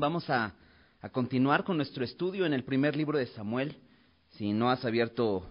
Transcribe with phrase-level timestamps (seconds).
[0.00, 0.54] Vamos a,
[1.10, 3.76] continuar con nuestro estudio en el primer libro de Samuel.
[4.30, 5.44] Si no has abierto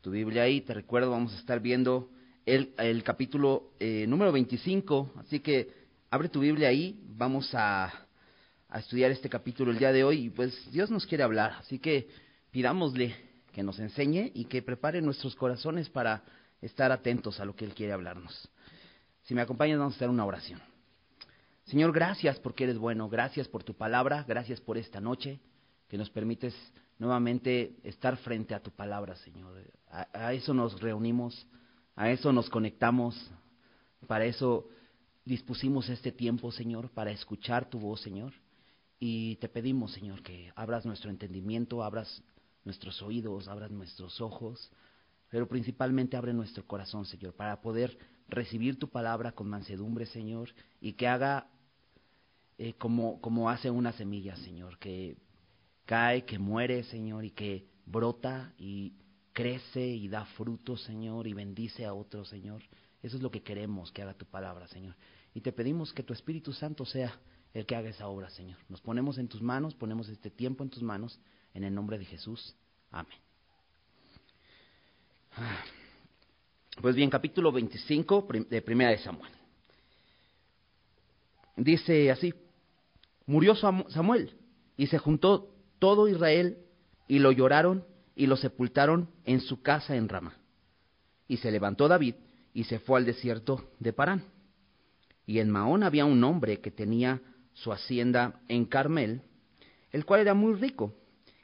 [0.00, 2.10] tu Biblia ahí, te recuerdo, vamos a estar viendo
[2.44, 5.12] el, capítulo eh, número 25.
[5.18, 5.70] Así que
[6.10, 7.92] abre tu Biblia ahí, vamos a,
[8.68, 10.26] a estudiar este capítulo el día de hoy.
[10.26, 12.08] Y pues Dios nos quiere hablar, así que
[12.50, 13.14] pidámosle
[13.52, 16.24] que nos enseñe y que prepare nuestros corazones para
[16.60, 18.48] estar atentos a lo que Él quiere hablarnos.
[19.22, 20.60] Si me acompañas, vamos a hacer una oración.
[21.66, 25.40] Señor, gracias porque eres bueno, gracias por tu palabra, gracias por esta noche
[25.88, 26.54] que nos permites
[26.96, 29.64] nuevamente estar frente a tu palabra, Señor.
[29.90, 31.44] A, eso nos reunimos,
[31.96, 33.20] a eso nos conectamos,
[34.06, 34.68] para eso
[35.24, 38.32] dispusimos este tiempo, Señor, para escuchar tu voz, Señor.
[39.00, 42.22] Y te pedimos, Señor, que abras nuestro entendimiento, abras
[42.64, 44.70] nuestros oídos, abras nuestros ojos,
[45.30, 47.98] pero principalmente abre nuestro corazón, Señor, para poder
[48.28, 51.48] recibir tu palabra con mansedumbre, Señor, y que haga
[52.58, 55.16] eh, como, como hace una semilla, Señor, que
[55.84, 58.94] cae, que muere, Señor, y que brota y
[59.32, 62.62] crece y da fruto, Señor, y bendice a otros, Señor.
[63.02, 64.96] Eso es lo que queremos que haga tu palabra, Señor.
[65.34, 67.18] Y te pedimos que tu Espíritu Santo sea
[67.52, 68.58] el que haga esa obra, Señor.
[68.68, 71.20] Nos ponemos en tus manos, ponemos este tiempo en tus manos,
[71.54, 72.56] en el nombre de Jesús.
[72.90, 73.18] Amén.
[75.32, 75.62] Ah.
[76.80, 79.32] Pues bien, capítulo 25 de Primera de Samuel.
[81.56, 82.34] Dice así,
[83.26, 84.36] murió Samuel
[84.76, 86.58] y se juntó todo Israel
[87.08, 90.34] y lo lloraron y lo sepultaron en su casa en Rama.
[91.28, 92.14] Y se levantó David
[92.54, 94.24] y se fue al desierto de Parán.
[95.26, 97.20] Y en Maón había un hombre que tenía
[97.52, 99.22] su hacienda en Carmel,
[99.90, 100.94] el cual era muy rico,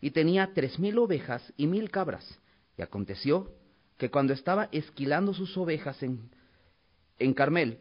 [0.00, 2.38] y tenía tres mil ovejas y mil cabras.
[2.78, 3.50] Y aconteció
[3.98, 6.30] que cuando estaba esquilando sus ovejas en,
[7.18, 7.78] en Carmel,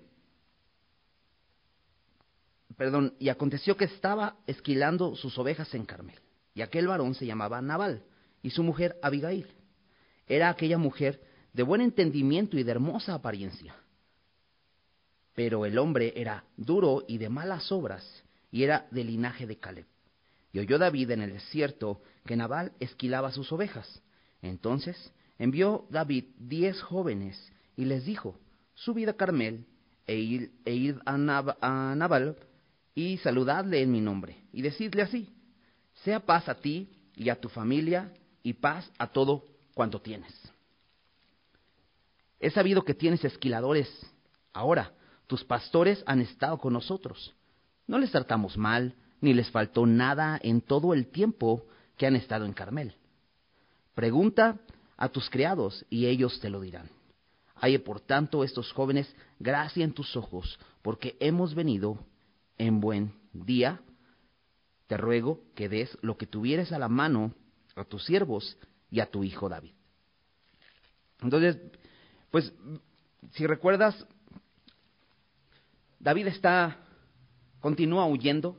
[2.77, 6.19] perdón, y aconteció que estaba esquilando sus ovejas en Carmel.
[6.53, 8.03] Y aquel varón se llamaba Nabal,
[8.41, 9.47] y su mujer Abigail.
[10.27, 11.21] Era aquella mujer
[11.53, 13.75] de buen entendimiento y de hermosa apariencia.
[15.33, 19.85] Pero el hombre era duro y de malas obras, y era de linaje de Caleb.
[20.51, 24.01] Y oyó David en el desierto que Nabal esquilaba sus ovejas.
[24.41, 28.37] Entonces envió David diez jóvenes y les dijo,
[28.73, 29.65] subid a Carmel
[30.05, 32.35] e id, e a, a Nabal
[32.93, 35.29] y saludadle en mi nombre, y decidle así,
[36.03, 38.11] sea paz a ti y a tu familia,
[38.43, 40.33] y paz a todo cuanto tienes.
[42.39, 43.87] He sabido que tienes esquiladores.
[44.51, 44.91] Ahora,
[45.27, 47.35] tus pastores han estado con nosotros.
[47.85, 52.45] No les tratamos mal, ni les faltó nada en todo el tiempo que han estado
[52.45, 52.95] en Carmel.
[53.93, 54.59] Pregunta
[54.97, 56.89] a tus criados, y ellos te lo dirán.
[57.55, 61.99] Haye por tanto estos jóvenes gracia en tus ojos, porque hemos venido
[62.61, 63.81] en buen día,
[64.85, 67.33] te ruego que des lo que tuvieres a la mano
[67.75, 68.55] a tus siervos
[68.91, 69.71] y a tu hijo David.
[71.21, 71.57] Entonces,
[72.29, 72.53] pues,
[73.31, 74.05] si recuerdas,
[75.99, 76.77] David está,
[77.61, 78.55] continúa huyendo.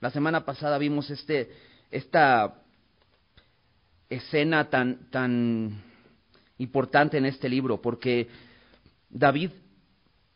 [0.00, 1.52] La semana pasada vimos este,
[1.92, 2.60] esta
[4.08, 5.80] escena tan, tan
[6.58, 8.28] importante en este libro, porque
[9.10, 9.50] David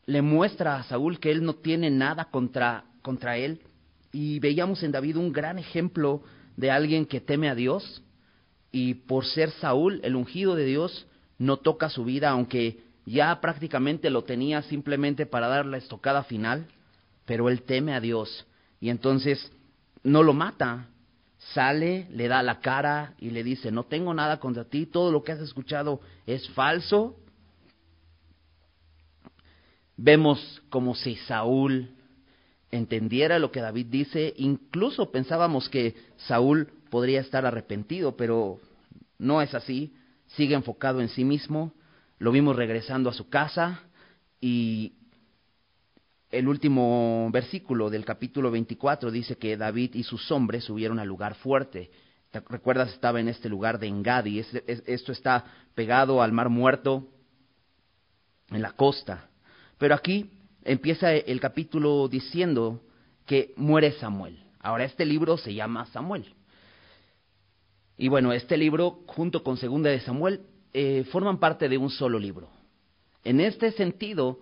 [0.07, 3.61] le muestra a Saúl que él no tiene nada contra contra él.
[4.13, 6.23] Y veíamos en David un gran ejemplo
[6.57, 8.03] de alguien que teme a Dios
[8.73, 11.07] y por ser Saúl, el ungido de Dios,
[11.39, 16.67] no toca su vida, aunque ya prácticamente lo tenía simplemente para dar la estocada final,
[17.25, 18.47] pero él teme a Dios
[18.81, 19.51] y entonces
[20.03, 20.89] no lo mata,
[21.55, 25.23] sale, le da la cara y le dice, no tengo nada contra ti, todo lo
[25.23, 27.17] que has escuchado es falso.
[29.97, 31.91] Vemos como si Saúl
[32.71, 38.61] entendiera lo que David dice, incluso pensábamos que Saúl podría estar arrepentido, pero
[39.19, 39.95] no es así,
[40.29, 41.73] sigue enfocado en sí mismo,
[42.19, 43.83] lo vimos regresando a su casa
[44.41, 44.93] y
[46.31, 51.35] el último versículo del capítulo 24 dice que David y sus hombres subieron al lugar
[51.37, 51.91] fuerte.
[52.31, 52.93] ¿Te recuerdas?
[52.93, 54.41] Estaba en este lugar de Engadi.
[54.67, 55.45] Esto está
[55.75, 57.09] pegado al mar muerto
[58.51, 59.31] en la costa.
[59.79, 60.31] Pero aquí
[60.69, 62.83] empieza el capítulo diciendo
[63.27, 64.39] que muere Samuel.
[64.61, 66.35] Ahora este libro se llama Samuel.
[67.97, 70.43] Y bueno, este libro junto con Segunda de Samuel
[70.73, 72.49] eh, forman parte de un solo libro.
[73.25, 74.41] En este sentido,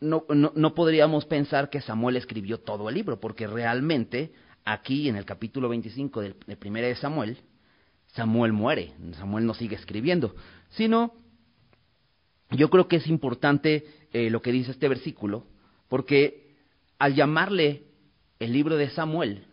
[0.00, 4.32] no, no, podríamos pensar que Samuel escribió todo el libro, porque realmente
[4.64, 7.38] aquí en el capítulo 25 de, de Primera de Samuel,
[8.06, 10.34] Samuel muere, Samuel no sigue escribiendo,
[10.70, 11.12] sino
[12.50, 15.44] yo creo que es importante eh, lo que dice este versículo,
[15.88, 16.56] porque
[16.98, 17.84] al llamarle
[18.38, 19.44] el libro de Samuel,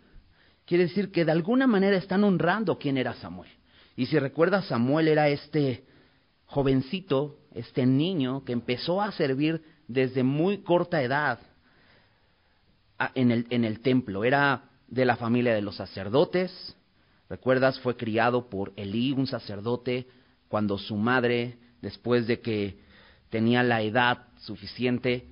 [0.66, 3.50] quiere decir que de alguna manera están honrando quién era Samuel.
[3.96, 5.86] Y si recuerdas, Samuel era este
[6.46, 11.40] jovencito, este niño que empezó a servir desde muy corta edad
[13.14, 14.24] en el, en el templo.
[14.24, 16.76] Era de la familia de los sacerdotes.
[17.30, 20.08] Recuerdas, fue criado por Elí, un sacerdote,
[20.48, 22.85] cuando su madre, después de que
[23.36, 25.28] tenía la edad suficiente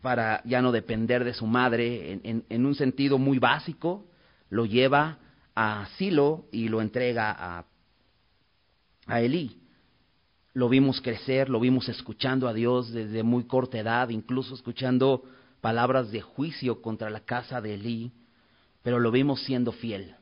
[0.00, 4.06] para ya no depender de su madre, en, un sentido muy básico,
[4.48, 5.18] lo lleva
[5.54, 7.66] a Silo y lo entrega a,
[9.06, 9.60] a Elí.
[10.54, 15.22] Lo vimos crecer, lo vimos escuchando a Dios desde muy corta edad, incluso escuchando
[15.60, 18.12] palabras de juicio contra la casa de Elí,
[18.82, 20.14] pero lo vimos siendo fiel.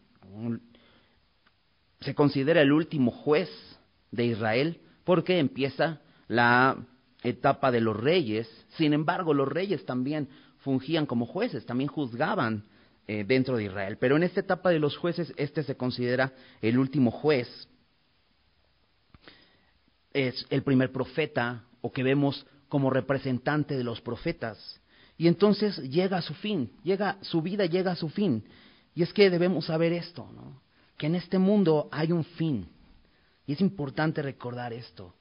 [2.01, 3.49] Se considera el último juez
[4.11, 6.77] de Israel porque empieza la
[7.23, 8.49] etapa de los reyes.
[8.77, 10.29] Sin embargo, los reyes también
[10.59, 12.65] fungían como jueces, también juzgaban
[13.07, 13.99] eh, dentro de Israel.
[13.99, 17.69] Pero en esta etapa de los jueces, este se considera el último juez.
[20.13, 24.81] Es el primer profeta o que vemos como representante de los profetas.
[25.17, 28.45] Y entonces llega a su fin, llega, su vida llega a su fin.
[28.95, 30.61] Y es que debemos saber esto, ¿no?
[31.01, 32.69] que en este mundo hay un fin.
[33.47, 35.15] Y es importante recordar esto.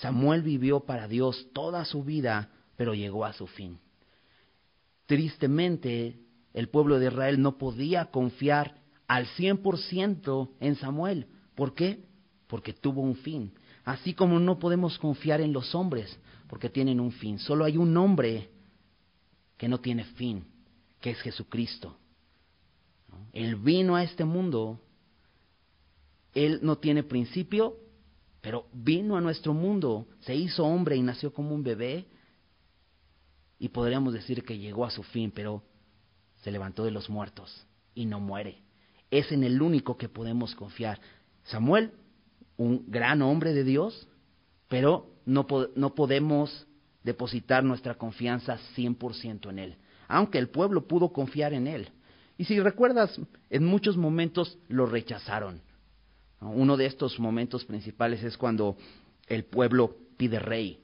[0.00, 3.78] Samuel vivió para Dios toda su vida, pero llegó a su fin.
[5.06, 6.20] Tristemente,
[6.54, 8.76] el pueblo de Israel no podía confiar
[9.08, 11.26] al cien por ciento en Samuel.
[11.54, 12.04] ¿Por qué?
[12.46, 13.52] Porque tuvo un fin.
[13.84, 16.16] Así como no podemos confiar en los hombres,
[16.46, 17.38] porque tienen un fin.
[17.38, 18.50] Solo hay un hombre
[19.56, 20.44] que no tiene fin,
[21.00, 21.96] que es Jesucristo.
[23.32, 24.80] Él vino a este mundo,
[26.34, 27.76] Él no tiene principio,
[28.48, 32.06] pero vino a nuestro mundo, se hizo hombre y nació como un bebé,
[33.58, 35.62] y podríamos decir que llegó a su fin, pero
[36.36, 38.62] se levantó de los muertos y no muere.
[39.10, 40.98] Es en el único que podemos confiar.
[41.44, 41.92] Samuel,
[42.56, 44.08] un gran hombre de Dios,
[44.66, 45.46] pero no,
[45.76, 46.66] no podemos
[47.04, 49.76] depositar nuestra confianza 100% en Él,
[50.08, 51.90] aunque el pueblo pudo confiar en Él.
[52.38, 55.60] Y si recuerdas, en muchos momentos lo rechazaron.
[56.40, 58.76] Uno de estos momentos principales es cuando
[59.26, 60.80] el pueblo pide rey.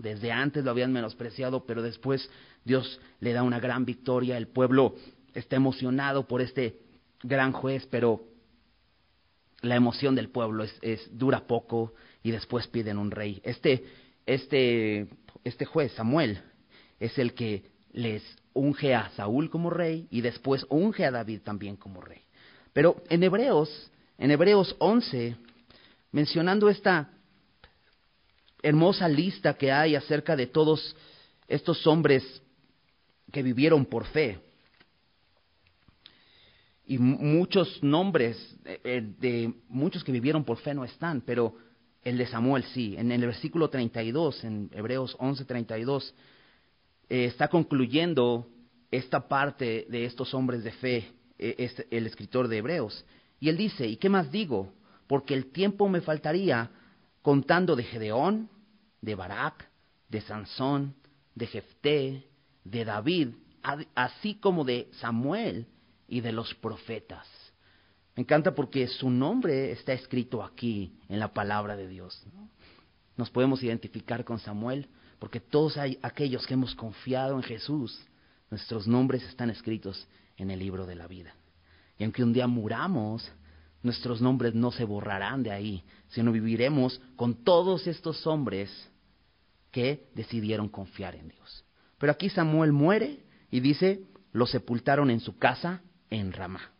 [0.00, 2.28] Desde antes lo habían menospreciado, pero después
[2.64, 4.36] Dios le da una gran victoria.
[4.36, 4.94] El pueblo
[5.34, 6.80] está emocionado por este
[7.22, 8.24] gran juez, pero
[9.60, 13.40] la emoción del pueblo es, es, dura poco y después piden un rey.
[13.44, 13.84] Este,
[14.24, 15.08] este
[15.46, 16.40] este juez, Samuel,
[16.98, 18.22] es el que les
[18.52, 22.22] unge a Saúl como rey y después unge a David también como rey.
[22.72, 25.36] Pero en Hebreos, en Hebreos 11,
[26.12, 27.10] mencionando esta
[28.62, 30.96] hermosa lista que hay acerca de todos
[31.48, 32.42] estos hombres
[33.32, 34.40] que vivieron por fe,
[36.88, 41.56] y muchos nombres de, de, muchos que vivieron por fe no están, pero
[42.06, 42.94] el de Samuel sí.
[42.96, 46.14] En el versículo 32, en Hebreos 11, 32,
[47.08, 48.46] eh, está concluyendo
[48.92, 53.04] esta parte de estos hombres de fe, eh, el escritor de Hebreos.
[53.40, 54.72] Y él dice, ¿y qué más digo?
[55.06, 56.70] Porque el tiempo me faltaría
[57.22, 58.48] contando de Gedeón,
[59.00, 59.68] de Barak,
[60.08, 60.94] de Sansón,
[61.34, 62.26] de Jefté,
[62.64, 63.28] de David,
[63.94, 65.66] así como de Samuel
[66.08, 67.26] y de los profetas.
[68.14, 72.24] Me encanta porque su nombre está escrito aquí en la palabra de Dios.
[73.16, 77.98] Nos podemos identificar con Samuel porque todos hay, aquellos que hemos confiado en Jesús,
[78.50, 80.06] nuestros nombres están escritos
[80.36, 81.34] en el libro de la vida.
[81.98, 83.30] Y aunque un día muramos,
[83.82, 88.70] nuestros nombres no se borrarán de ahí, sino viviremos con todos estos hombres
[89.70, 91.64] que decidieron confiar en Dios.
[91.98, 94.00] Pero aquí Samuel muere y dice,
[94.32, 96.72] lo sepultaron en su casa en Ramá.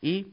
[0.00, 0.28] Y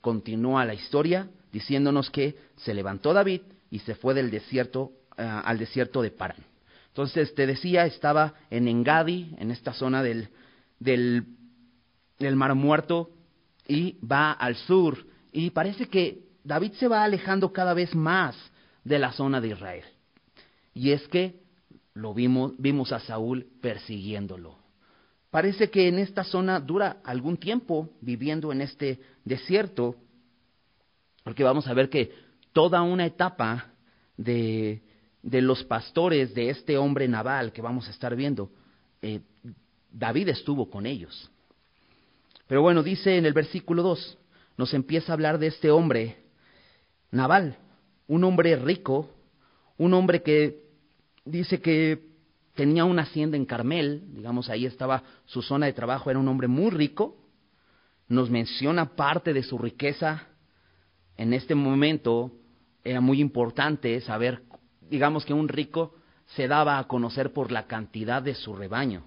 [0.00, 5.58] continúa la historia diciéndonos que se levantó David y se fue del desierto eh, al
[5.58, 6.44] desierto de Parán.
[6.88, 10.28] Entonces, te decía, estaba en Engadi, en esta zona del,
[10.78, 11.24] del,
[12.18, 13.10] del Mar Muerto,
[13.66, 15.06] y va al sur.
[15.32, 18.36] Y parece que David se va alejando cada vez más
[18.84, 19.84] de la zona de Israel.
[20.74, 21.40] Y es que
[21.94, 24.58] lo vimos, vimos a Saúl persiguiéndolo.
[25.30, 29.96] Parece que en esta zona dura algún tiempo viviendo en este desierto,
[31.24, 32.12] porque vamos a ver que
[32.52, 33.72] toda una etapa
[34.16, 34.82] de,
[35.22, 38.50] de los pastores de este hombre naval que vamos a estar viendo,
[39.02, 39.20] eh,
[39.90, 41.30] David estuvo con ellos.
[42.46, 44.18] Pero bueno, dice en el versículo 2,
[44.56, 46.16] nos empieza a hablar de este hombre
[47.10, 47.56] naval,
[48.06, 49.10] un hombre rico,
[49.78, 50.62] un hombre que
[51.24, 52.02] dice que
[52.54, 56.48] tenía una hacienda en Carmel, digamos, ahí estaba su zona de trabajo, era un hombre
[56.48, 57.16] muy rico,
[58.08, 60.28] nos menciona parte de su riqueza.
[61.16, 62.32] En este momento
[62.84, 64.42] era muy importante saber,
[64.88, 65.94] digamos que un rico
[66.26, 69.04] se daba a conocer por la cantidad de su rebaño.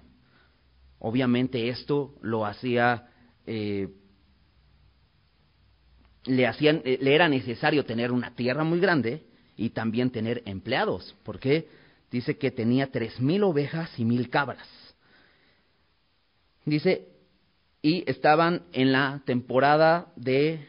[0.98, 3.08] Obviamente esto lo hacía,
[3.50, 3.88] eh,
[6.26, 9.22] le, hacían, eh, le era necesario tener una tierra muy grande
[9.56, 11.66] y también tener empleados, porque
[12.10, 14.68] dice que tenía tres mil ovejas y mil cabras.
[16.66, 17.08] Dice,
[17.80, 20.68] y estaban en la temporada de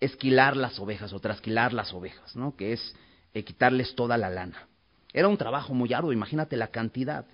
[0.00, 2.56] esquilar las ovejas o trasquilar las ovejas, ¿no?
[2.56, 2.96] que es
[3.34, 4.66] eh, quitarles toda la lana.
[5.12, 7.24] Era un trabajo muy arduo, imagínate la cantidad.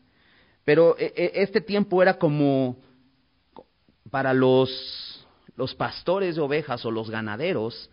[0.64, 2.76] Pero este tiempo era como
[4.16, 7.90] para los, los pastores de ovejas o los ganaderos,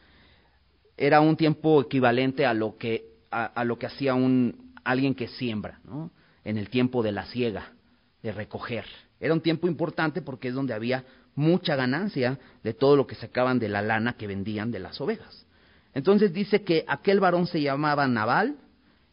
[0.96, 5.82] era un tiempo equivalente a lo que, a, lo que hacía un, alguien que siembra,
[5.84, 6.12] ¿no?
[6.46, 7.74] en el tiempo de la siega,
[8.22, 8.86] de recoger.
[9.20, 11.04] Era un tiempo importante porque es donde había
[11.36, 15.46] mucha ganancia de todo lo que sacaban de la lana que vendían de las ovejas.
[15.94, 18.56] Entonces dice que aquel varón se llamaba Nabal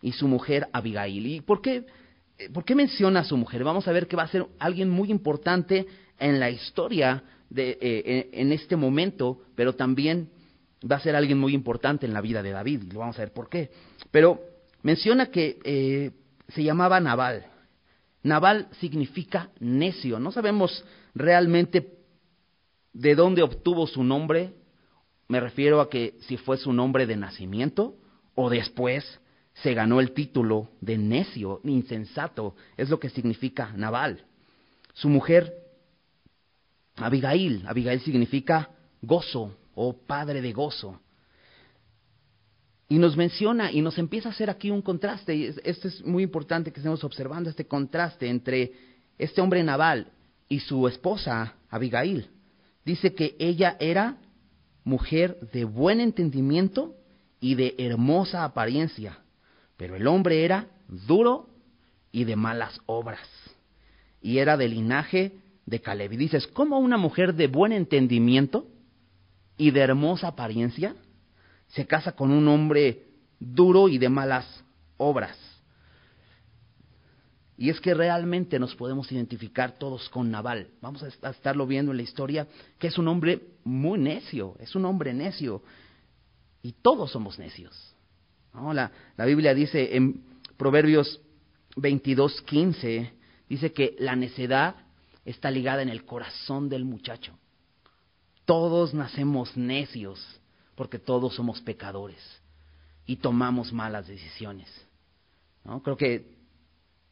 [0.00, 1.26] y su mujer Abigail.
[1.26, 1.86] ¿Y por qué,
[2.38, 3.64] eh, por qué menciona a su mujer?
[3.64, 5.88] Vamos a ver que va a ser alguien muy importante
[6.20, 10.30] en la historia de, eh, en este momento, pero también
[10.90, 13.22] va a ser alguien muy importante en la vida de David, y lo vamos a
[13.22, 13.70] ver por qué.
[14.10, 14.40] Pero
[14.82, 16.12] menciona que eh,
[16.48, 17.46] se llamaba Nabal.
[18.22, 20.18] Naval significa necio.
[20.18, 20.84] No sabemos
[21.14, 21.98] realmente
[22.92, 24.54] de dónde obtuvo su nombre.
[25.28, 27.96] Me refiero a que si fue su nombre de nacimiento
[28.34, 29.20] o después
[29.54, 32.56] se ganó el título de necio, insensato.
[32.76, 34.24] Es lo que significa Naval.
[34.92, 35.54] Su mujer,
[37.00, 37.64] Abigail.
[37.66, 38.70] Abigail significa
[39.02, 41.00] gozo o padre de gozo.
[42.88, 45.34] Y nos menciona y nos empieza a hacer aquí un contraste.
[45.34, 48.72] Y esto es muy importante que estemos observando este contraste entre
[49.16, 50.08] este hombre naval
[50.48, 52.28] y su esposa, Abigail.
[52.84, 54.18] Dice que ella era
[54.84, 56.96] mujer de buen entendimiento
[57.38, 59.18] y de hermosa apariencia,
[59.76, 61.48] pero el hombre era duro
[62.12, 63.28] y de malas obras.
[64.20, 65.32] Y era del linaje
[65.70, 66.12] de Caleb.
[66.12, 68.66] Y dices, ¿cómo una mujer de buen entendimiento
[69.56, 70.94] y de hermosa apariencia?
[71.70, 73.06] se casa con un hombre
[73.38, 74.64] duro y de malas
[74.96, 75.36] obras.
[77.56, 80.68] Y es que realmente nos podemos identificar todos con Naval.
[80.80, 82.46] Vamos a estarlo viendo en la historia,
[82.78, 85.62] que es un hombre muy necio, es un hombre necio.
[86.62, 87.94] Y todos somos necios.
[88.54, 90.24] La, la, Biblia dice en
[90.56, 91.20] Proverbios
[91.76, 93.12] 22, 15,
[93.48, 94.74] dice que la necedad
[95.24, 97.38] está ligada en el corazón del muchacho.
[98.44, 100.40] Todos nacemos necios
[100.74, 102.18] porque todos somos pecadores
[103.06, 104.68] y tomamos malas decisiones.
[105.64, 105.82] ¿no?
[105.82, 106.36] Creo que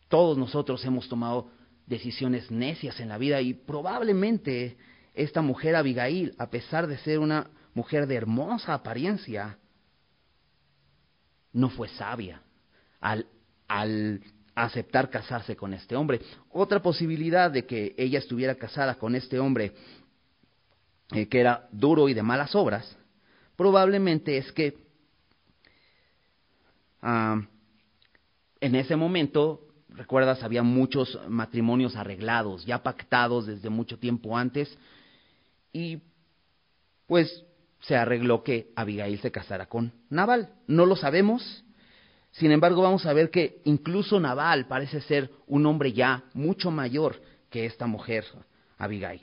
[0.09, 1.50] todos nosotros hemos tomado
[1.87, 4.77] decisiones necias en la vida y probablemente
[5.15, 9.59] esta mujer Abigail, a pesar de ser una mujer de hermosa apariencia,
[11.53, 12.43] no fue sabia
[13.00, 13.27] al,
[13.67, 14.21] al
[14.65, 16.21] aceptar casarse con este hombre.
[16.50, 19.73] Otra posibilidad de que ella estuviera casada con este hombre
[21.12, 22.97] eh, que era duro y de malas obras
[23.57, 24.77] probablemente es que
[27.03, 27.41] ah,
[28.61, 34.77] en ese momento, recuerdas, había muchos matrimonios arreglados, ya pactados desde mucho tiempo antes,
[35.73, 36.00] y
[37.07, 37.45] pues
[37.81, 40.50] se arregló que Abigail se casara con Naval.
[40.67, 41.65] No lo sabemos,
[42.32, 47.20] sin embargo vamos a ver que incluso Naval parece ser un hombre ya mucho mayor
[47.50, 48.25] que esta mujer,
[48.76, 49.23] Abigail.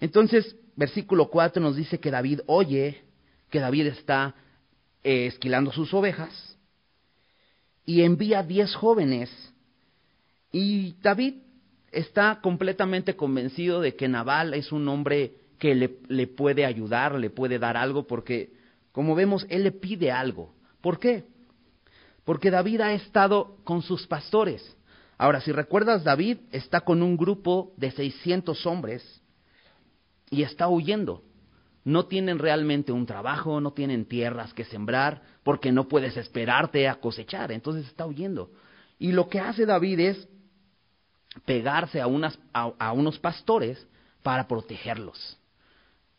[0.00, 3.02] Entonces, versículo 4 nos dice que David oye
[3.50, 4.34] que David está
[5.02, 6.56] eh, esquilando sus ovejas
[7.84, 9.30] y envía diez jóvenes.
[10.52, 11.34] Y David
[11.92, 17.30] está completamente convencido de que Nabal es un hombre que le, le puede ayudar, le
[17.30, 18.52] puede dar algo, porque
[18.92, 20.54] como vemos, él le pide algo.
[20.80, 21.24] ¿Por qué?
[22.26, 24.76] Porque David ha estado con sus pastores.
[25.16, 29.22] Ahora, si recuerdas, David está con un grupo de 600 hombres
[30.28, 31.22] y está huyendo
[31.86, 36.96] no tienen realmente un trabajo, no tienen tierras que sembrar, porque no puedes esperarte a
[36.96, 38.50] cosechar, entonces está huyendo.
[38.98, 40.28] Y lo que hace David es
[41.44, 43.86] pegarse a, unas, a, unos pastores
[44.24, 45.38] para protegerlos.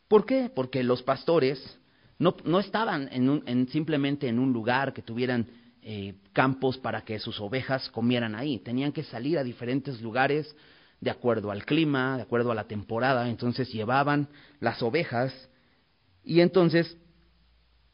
[0.08, 0.50] ¿Por qué?
[0.56, 1.78] Porque los pastores
[2.18, 5.48] no, no estaban en en, simplemente en un lugar que tuvieran
[5.90, 10.54] eh, campos para que sus ovejas comieran ahí, tenían que salir a diferentes lugares
[11.00, 14.28] de acuerdo al clima, de acuerdo a la temporada, entonces llevaban
[14.60, 15.34] las ovejas
[16.26, 16.98] y entonces,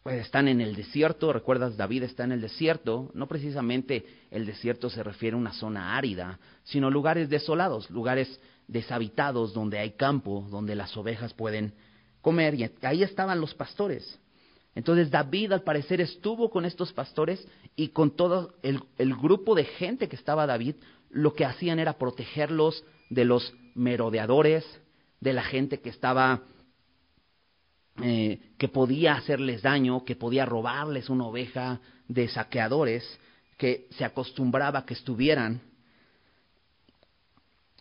[0.01, 4.89] pues están en el desierto, recuerdas, David está en el desierto, no precisamente el desierto
[4.89, 10.73] se refiere a una zona árida, sino lugares desolados, lugares deshabitados, donde hay campo, donde
[10.73, 11.75] las ovejas pueden
[12.21, 14.19] comer, y ahí estaban los pastores.
[14.75, 20.07] Entonces David al parecer estuvo con estos pastores y con todo el, grupo de gente
[20.07, 20.75] que estaba David,
[21.11, 24.65] lo que hacían era protegerlos de los merodeadores,
[25.19, 26.41] de la gente que estaba,
[28.01, 33.19] eh, que podía hacerles daño, que podía robarles una oveja, de saqueadores,
[33.57, 35.61] que se acostumbraba que estuvieran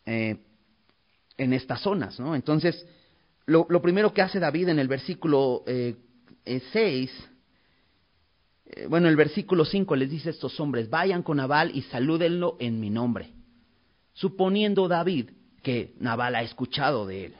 [0.06, 0.36] eh,
[1.36, 2.36] en estas zonas, ¿no?
[2.36, 2.86] Entonces,
[3.46, 5.64] lo, primero que hace David en el versículo
[6.44, 7.10] 6, eh,
[8.66, 12.56] eh, bueno, el versículo 5 les dice a estos hombres, vayan con Nabal y salúdenlo
[12.58, 13.30] en mi nombre,
[14.14, 15.30] suponiendo David
[15.62, 17.34] que Nabal ha escuchado de él.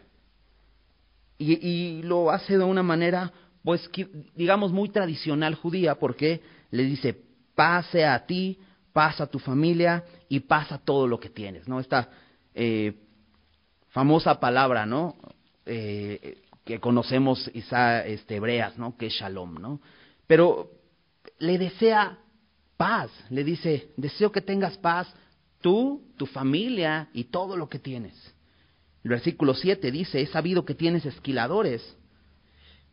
[1.39, 3.33] Y, lo hace de una manera,
[3.65, 3.91] pues,
[4.37, 6.41] digamos, muy tradicional judía, porque
[6.71, 7.21] le dice,
[7.57, 8.61] pase a ti,
[8.93, 11.81] pasa a tu familia y pasa todo lo que tienes, ¿no?
[11.81, 12.11] Esta
[12.55, 12.95] eh,
[13.89, 15.17] famosa palabra, ¿no?
[16.65, 18.97] Que conocemos quizá este, hebreas, ¿no?
[18.97, 19.81] Que es shalom, ¿no?
[20.27, 20.71] Pero
[21.39, 22.19] le desea
[22.77, 25.13] paz, le dice, deseo que tengas paz
[25.61, 28.15] tú, tu familia y todo lo que tienes.
[29.05, 31.97] El versículo 7 dice, he sabido que tienes esquiladores.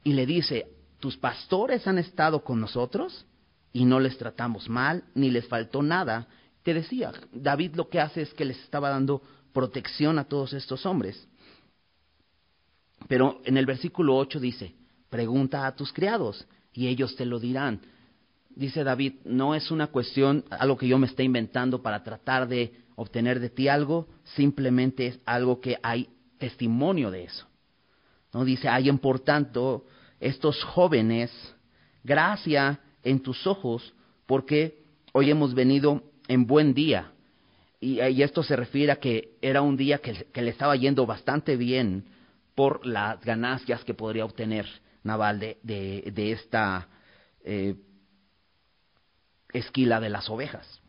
[0.03, 0.67] Y le dice,
[0.99, 3.25] ¿tus pastores han estado con nosotros?
[3.73, 6.27] y no les tratamos mal, ni les faltó nada.
[6.63, 9.21] Te decía, David lo que hace es que les estaba dando
[9.53, 11.27] protección a todos estos hombres.
[13.07, 14.73] Pero en el versículo 8 dice,
[15.09, 17.81] pregunta a tus criados y ellos te lo dirán.
[18.49, 22.73] Dice David, no es una cuestión, algo que yo me esté inventando para tratar de
[22.95, 27.47] obtener de ti algo, simplemente es algo que hay testimonio de eso.
[28.33, 29.85] No dice, hay por tanto
[30.19, 31.31] estos jóvenes
[32.03, 33.93] gracia en tus ojos,
[34.25, 37.11] porque hoy hemos venido en buen día.
[37.81, 42.03] Y, esto se refiere a que era un día que, le estaba yendo bastante bien
[42.59, 44.65] por las ganancias que podría obtener
[45.03, 46.89] Naval de, de, esta
[47.41, 47.75] eh,
[49.53, 50.81] esquila de las ovejas.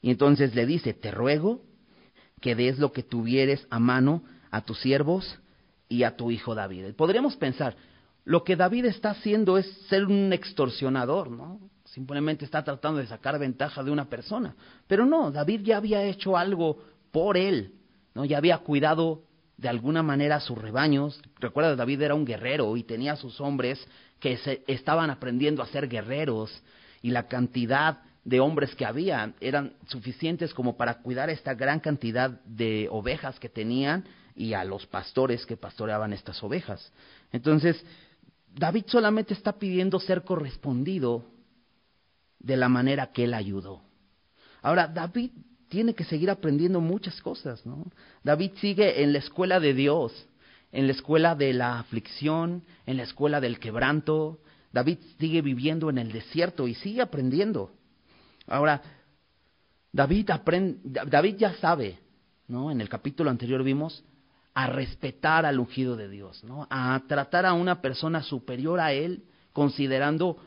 [0.00, 1.62] Y entonces le dice, te ruego
[2.40, 5.40] que des lo que tuvieres a mano a tus siervos
[5.90, 6.94] y a tu hijo David.
[6.94, 7.76] Podríamos pensar,
[8.24, 11.60] lo que David está haciendo es ser un extorsionador, ¿no?
[11.84, 14.56] Simplemente está tratando de sacar ventaja de una persona.
[14.86, 16.82] Pero no, David ya había hecho algo
[17.12, 17.75] por él,
[18.16, 18.24] ¿no?
[18.24, 19.24] Ya había cuidado
[19.58, 21.20] de alguna manera sus rebaños.
[21.38, 23.86] Recuerda, David era un guerrero y tenía a sus hombres
[24.18, 26.50] que se estaban aprendiendo a ser guerreros
[27.02, 32.30] y la cantidad de hombres que había eran suficientes como para cuidar esta gran cantidad
[32.46, 36.90] de ovejas que tenían y a los pastores que pastoreaban estas ovejas.
[37.32, 37.84] Entonces,
[38.54, 41.26] David solamente está pidiendo ser correspondido
[42.38, 43.82] de la manera que él ayudó.
[44.62, 45.32] Ahora, David
[45.68, 47.84] tiene que seguir aprendiendo muchas cosas, ¿no?
[48.22, 50.12] David sigue en la escuela de Dios,
[50.72, 54.40] en la escuela de la aflicción, en la escuela del quebranto.
[54.72, 57.72] David sigue viviendo en el desierto y sigue aprendiendo.
[58.46, 58.82] Ahora,
[59.92, 61.98] David, aprende, David ya sabe,
[62.48, 62.70] ¿no?
[62.70, 64.04] En el capítulo anterior vimos
[64.56, 66.66] a respetar al ungido de Dios, ¿no?
[66.70, 70.38] a tratar a una persona superior a él, considerando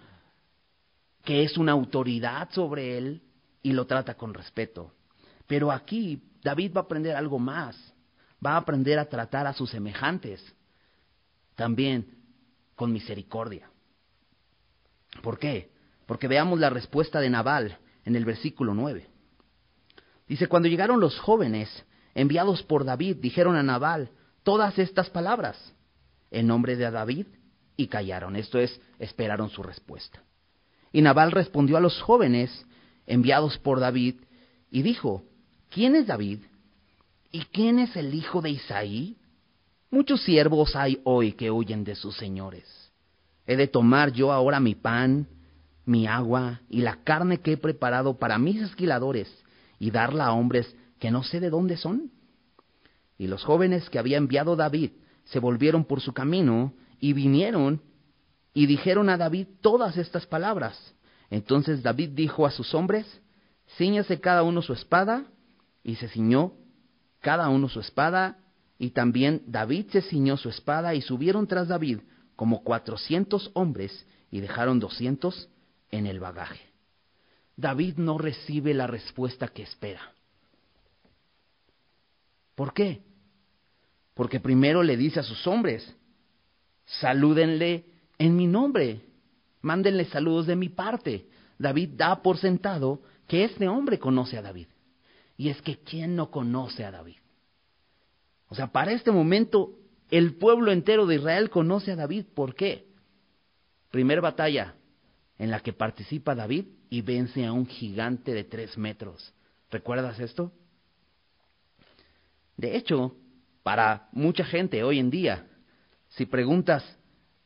[1.23, 3.21] que es una autoridad sobre él
[3.61, 4.93] y lo trata con respeto.
[5.49, 7.75] Pero aquí David va a aprender algo más,
[8.45, 10.39] va a aprender a tratar a sus semejantes
[11.55, 12.19] también
[12.75, 13.67] con misericordia.
[15.23, 15.71] ¿Por qué?
[16.05, 19.07] Porque veamos la respuesta de Nabal en el versículo 9.
[20.27, 21.83] Dice, cuando llegaron los jóvenes,
[22.13, 24.11] enviados por David, dijeron a Nabal
[24.43, 25.57] todas estas palabras
[26.29, 27.25] en nombre de David
[27.75, 28.35] y callaron.
[28.35, 30.21] Esto es, esperaron su respuesta.
[30.91, 32.67] Y Nabal respondió a los jóvenes
[33.07, 34.21] enviados por David
[34.69, 35.23] y dijo,
[35.69, 36.39] ¿quién es David?
[37.31, 39.17] ¿Y quién es el hijo de Isaí?
[39.91, 42.91] Muchos siervos hay hoy que huyen de sus señores.
[43.45, 45.27] ¿He de tomar yo ahora mi pan,
[45.85, 49.27] mi agua y la carne que he preparado para mis esquiladores
[49.79, 52.11] y darla a hombres que no sé de dónde son.
[53.17, 54.91] Y los jóvenes que había enviado David
[55.25, 57.81] se volvieron por su camino y vinieron
[58.53, 60.93] y dijeron a David todas estas palabras.
[61.29, 63.05] Entonces David dijo a sus hombres,
[63.77, 65.25] ciñase cada uno su espada,
[65.83, 66.53] y se ciñó
[67.21, 68.39] cada uno su espada,
[68.77, 71.99] y también David se ciñó su espada, y subieron tras David
[72.35, 75.49] como cuatrocientos hombres, y dejaron doscientos
[75.91, 76.61] en el bagaje.
[77.57, 80.13] David no recibe la respuesta que espera.
[82.55, 83.01] ¿Por qué?
[84.13, 85.95] Porque primero le dice a sus hombres,
[86.85, 87.85] salúdenle
[88.17, 89.01] en mi nombre,
[89.61, 91.27] mándenle saludos de mi parte.
[91.57, 94.67] David da por sentado que este hombre conoce a David.
[95.39, 97.15] Y es que ¿quién no conoce a David?
[98.49, 99.73] O sea, para este momento
[100.11, 102.25] el pueblo entero de Israel conoce a David.
[102.35, 102.89] ¿Por qué?
[103.89, 104.75] Primera batalla
[105.37, 109.33] en la que participa David y vence a un gigante de tres metros.
[109.71, 110.51] ¿Recuerdas esto?
[112.57, 113.15] De hecho,
[113.63, 115.47] para mucha gente hoy en día,
[116.09, 116.83] si preguntas,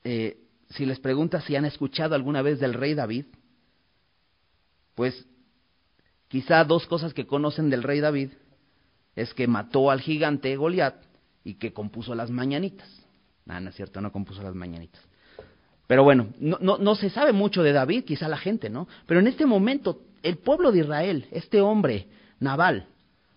[0.03, 0.39] eh,
[0.71, 3.25] si les preguntas si han escuchado alguna vez del rey David,
[4.95, 5.27] pues
[6.33, 8.29] quizá dos cosas que conocen del rey David
[9.15, 10.95] es que mató al gigante Goliat
[11.43, 12.89] y que compuso las mañanitas.
[13.45, 14.99] No, no es cierto, no compuso las mañanitas.
[15.85, 18.87] Pero bueno, no, no, no, se sabe mucho de David, quizá la gente, ¿no?
[19.05, 22.07] Pero en este momento, el pueblo de Israel, este hombre,
[22.39, 22.87] Naval,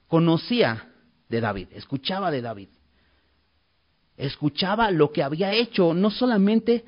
[0.09, 0.89] conocía
[1.29, 2.69] de David, escuchaba de David.
[4.17, 6.87] Escuchaba lo que había hecho, no solamente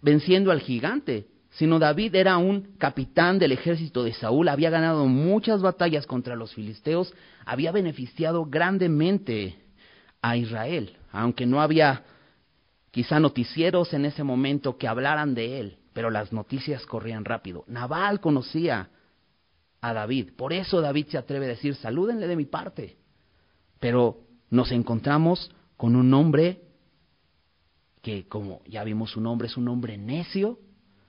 [0.00, 5.62] venciendo al gigante, sino David era un capitán del ejército de Saúl, había ganado muchas
[5.62, 7.14] batallas contra los filisteos,
[7.46, 9.56] había beneficiado grandemente
[10.20, 12.02] a Israel, aunque no había
[12.90, 17.64] quizá noticieros en ese momento que hablaran de él, pero las noticias corrían rápido.
[17.68, 18.90] Nabal conocía
[19.80, 22.96] a David, por eso David se atreve a decir, salúdenle de mi parte.
[23.78, 24.18] Pero
[24.50, 26.62] nos encontramos con un hombre
[28.02, 30.58] que, como ya vimos su nombre, es un hombre necio,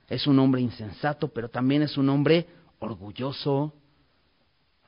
[0.08, 2.46] es un hombre insensato, pero también es un hombre
[2.78, 3.74] orgulloso.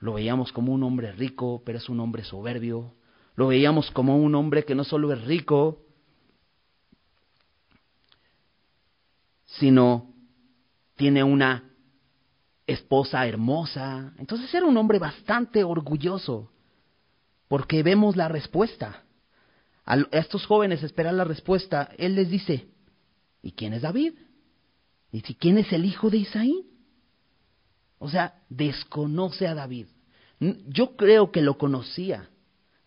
[0.01, 2.95] Lo veíamos como un hombre rico, pero es un hombre soberbio.
[3.35, 5.83] Lo veíamos como un hombre que no solo es rico,
[9.45, 10.13] sino
[10.97, 11.65] tiene una
[12.67, 14.13] esposa hermosa.
[14.19, 16.51] Entonces era un hombre bastante orgulloso,
[17.49, 19.03] porque vemos la respuesta.
[19.85, 21.91] A estos jóvenes esperan la respuesta.
[21.97, 22.69] Él les dice,
[23.43, 24.13] ¿y quién es David?
[25.13, 26.67] ¿Y quién es el hijo de Isaí?
[27.99, 29.87] O sea, desconoce a David.
[30.69, 32.29] Yo creo que lo conocía.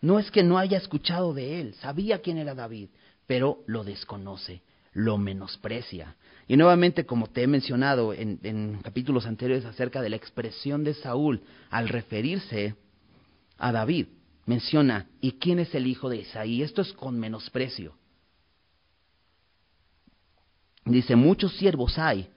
[0.00, 2.88] No es que no haya escuchado de él, sabía quién era David,
[3.26, 6.16] pero lo desconoce lo menosprecia.
[6.48, 11.42] Y nuevamente, como te he mencionado en, capítulos anteriores acerca de la expresión de Saúl
[11.70, 12.74] al referirse
[13.58, 14.06] a David,
[14.46, 16.62] menciona, ¿y quién es el hijo de Isaí?
[16.62, 17.94] Esto es con menosprecio.
[20.84, 22.28] Dice, muchos siervos hay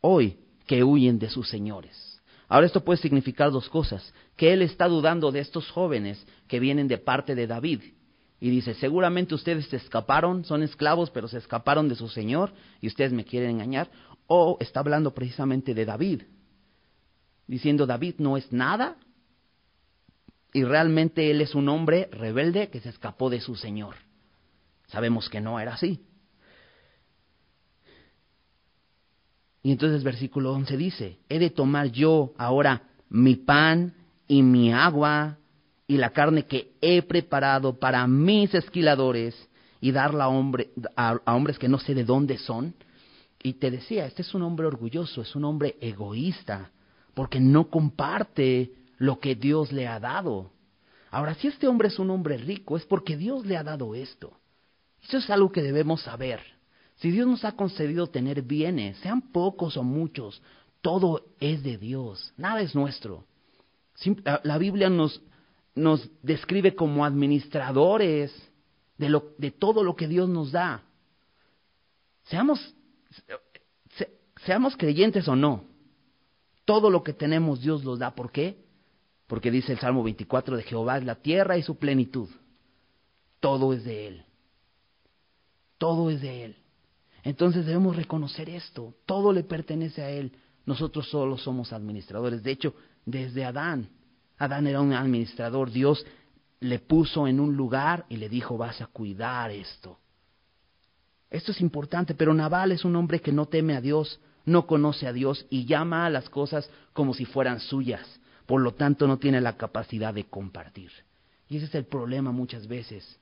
[0.00, 2.20] hoy que huyen de sus señores.
[2.48, 6.88] Ahora esto puede significar dos cosas, que él está dudando de estos jóvenes que vienen
[6.88, 7.80] de parte de David
[8.40, 12.86] y dice, seguramente ustedes se escaparon, son esclavos, pero se escaparon de su Señor y
[12.86, 13.90] ustedes me quieren engañar.
[14.26, 16.22] O está hablando precisamente de David,
[17.46, 18.96] diciendo, David no es nada
[20.54, 23.96] y realmente él es un hombre rebelde que se escapó de su Señor.
[24.86, 26.00] Sabemos que no era así.
[29.62, 33.94] Y entonces versículo 11 dice, he de tomar yo ahora mi pan
[34.26, 35.36] y mi agua
[35.86, 39.34] y la carne que he preparado para mis esquiladores
[39.80, 42.74] y darla a, hombre, a, hombres que no sé de dónde son.
[43.42, 46.70] Y te decía, este es un hombre orgulloso, es un hombre egoísta,
[47.14, 50.52] porque no comparte lo que Dios le ha dado.
[51.10, 54.32] Ahora, si este hombre es un hombre rico, es porque Dios le ha dado esto.
[55.02, 56.40] Eso es algo que debemos saber.
[57.00, 60.42] Si Dios nos ha concedido tener bienes, sean pocos o muchos,
[60.82, 63.24] todo es de Dios, nada es nuestro.
[64.44, 65.22] La Biblia nos,
[65.74, 68.32] nos describe como administradores
[68.98, 70.82] de, lo, de todo lo que Dios nos da.
[72.24, 72.74] Seamos,
[74.44, 75.64] seamos creyentes o no,
[76.66, 78.14] todo lo que tenemos Dios los da.
[78.14, 78.62] ¿Por qué?
[79.26, 82.28] Porque dice el Salmo 24 de Jehová es la tierra y su plenitud.
[83.40, 84.24] Todo es de Él.
[85.78, 86.59] Todo es de Él.
[87.22, 88.94] Entonces debemos reconocer esto.
[89.06, 90.32] Todo le pertenece a Él.
[90.66, 92.42] Nosotros solo somos administradores.
[92.42, 93.88] De hecho, desde Adán
[94.40, 96.04] Adán era un administrador, Dios
[96.60, 99.98] le puso en un lugar y le dijo, vas a cuidar esto.
[101.28, 105.06] Esto es importante, pero Naval es un hombre que no teme a Dios, no conoce
[105.06, 108.18] a Dios y llama a las cosas como si fueran suyas.
[108.46, 110.90] Por lo tanto, no tiene la capacidad de compartir.
[111.46, 113.20] Y ese es el problema muchas veces,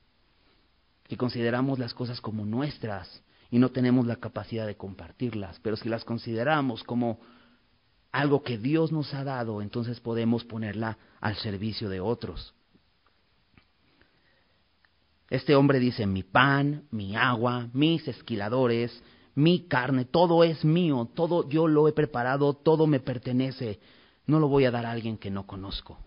[1.05, 5.59] que consideramos las cosas como nuestras y no tenemos la capacidad de compartirlas.
[5.61, 7.19] Pero si las consideramos como
[8.11, 12.53] algo que Dios nos ha dado, entonces podemos ponerla al servicio de otros.
[15.29, 19.03] Este hombre dice, mi pan, mi agua, mis esquiladores,
[19.35, 23.79] mi carne, todo es mío, todo yo lo he preparado, todo me pertenece,
[24.25, 25.99] no lo voy a dar a alguien que no conozco.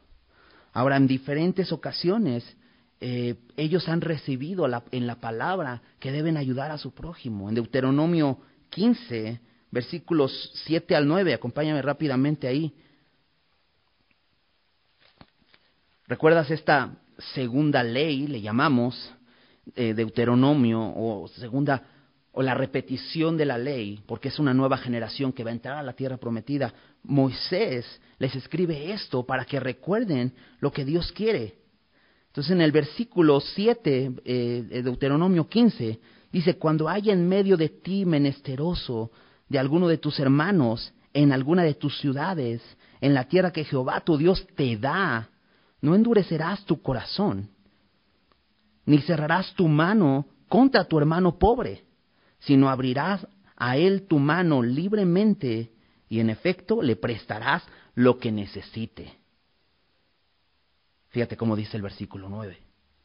[0.72, 2.56] Ahora, en diferentes ocasiones,
[3.04, 7.48] eh, ellos han recibido en la palabra que deben ayudar a su prójimo.
[7.48, 8.38] En Deuteronomio
[8.70, 9.40] 15,
[9.72, 12.72] versículos 7 al 9, acompáñame rápidamente ahí.
[16.06, 16.94] ¿Recuerdas esta
[17.34, 19.12] segunda ley, le llamamos,
[19.74, 21.82] eh, Deuteronomio, o segunda,
[22.30, 25.76] o la repetición de la ley, porque es una nueva generación que va a entrar
[25.76, 26.72] a la tierra prometida?
[27.02, 31.61] Moisés les escribe esto para que recuerden lo que Dios quiere.
[32.32, 36.00] Entonces en el versículo 7 eh, de Deuteronomio 15
[36.32, 39.10] dice, cuando haya en medio de ti menesteroso
[39.50, 42.62] de alguno de tus hermanos en alguna de tus ciudades,
[43.02, 45.28] en la tierra que Jehová tu Dios te da,
[45.82, 47.50] no endurecerás tu corazón,
[48.86, 51.84] ni cerrarás tu mano contra tu hermano pobre,
[52.38, 55.70] sino abrirás a él tu mano libremente
[56.08, 57.62] y en efecto le prestarás
[57.94, 59.21] lo que necesite.
[61.12, 62.58] Fíjate cómo dice el versículo 9.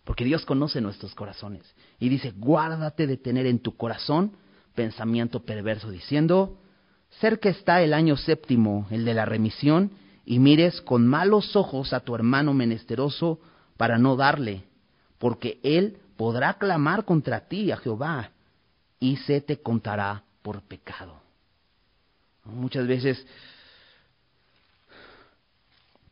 [0.03, 1.63] Porque Dios conoce nuestros corazones.
[1.99, 4.31] Y dice, guárdate de tener en tu corazón
[4.73, 6.57] pensamiento perverso, diciendo,
[7.19, 9.91] cerca está el año séptimo, el de la remisión,
[10.23, 13.39] y mires con malos ojos a tu hermano menesteroso
[13.75, 14.63] para no darle,
[15.17, 18.31] porque él podrá clamar contra ti a Jehová,
[18.99, 21.21] y se te contará por pecado.
[22.45, 23.25] Muchas veces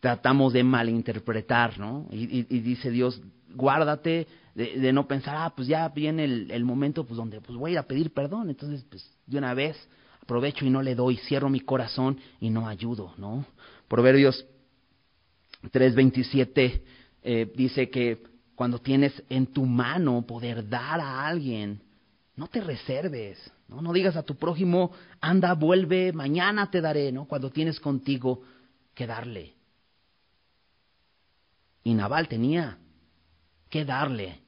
[0.06, 2.06] tratamos de malinterpretar, ¿no?
[2.12, 3.20] Y, dice Dios,
[3.56, 7.74] guárdate de, no pensar, ah, pues ya viene el, momento pues donde pues voy a
[7.74, 9.76] ir a pedir perdón, entonces pues de una vez
[10.22, 13.48] aprovecho y no le doy, cierro mi corazón y no ayudo, ¿no?
[13.88, 14.46] Proverbios
[15.72, 16.82] 3:27
[17.24, 18.22] eh, dice que
[18.54, 21.82] cuando tienes en tu mano poder dar a alguien,
[22.36, 23.82] no te reserves, ¿no?
[23.82, 27.26] No digas a tu prójimo, anda, vuelve, mañana te daré, ¿no?
[27.26, 28.44] Cuando tienes contigo
[28.94, 29.55] que darle.
[31.86, 32.80] Y Nabal tenía
[33.70, 34.42] que darle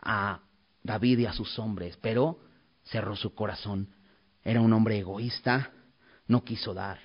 [0.00, 0.40] a
[0.84, 2.38] David y a sus hombres, pero
[2.84, 3.88] cerró su corazón.
[4.44, 5.72] Era un hombre egoísta,
[6.28, 7.00] no quiso dar.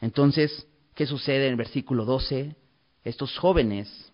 [0.00, 2.56] Entonces, ¿qué sucede en el versículo 12?
[3.04, 4.12] Estos jóvenes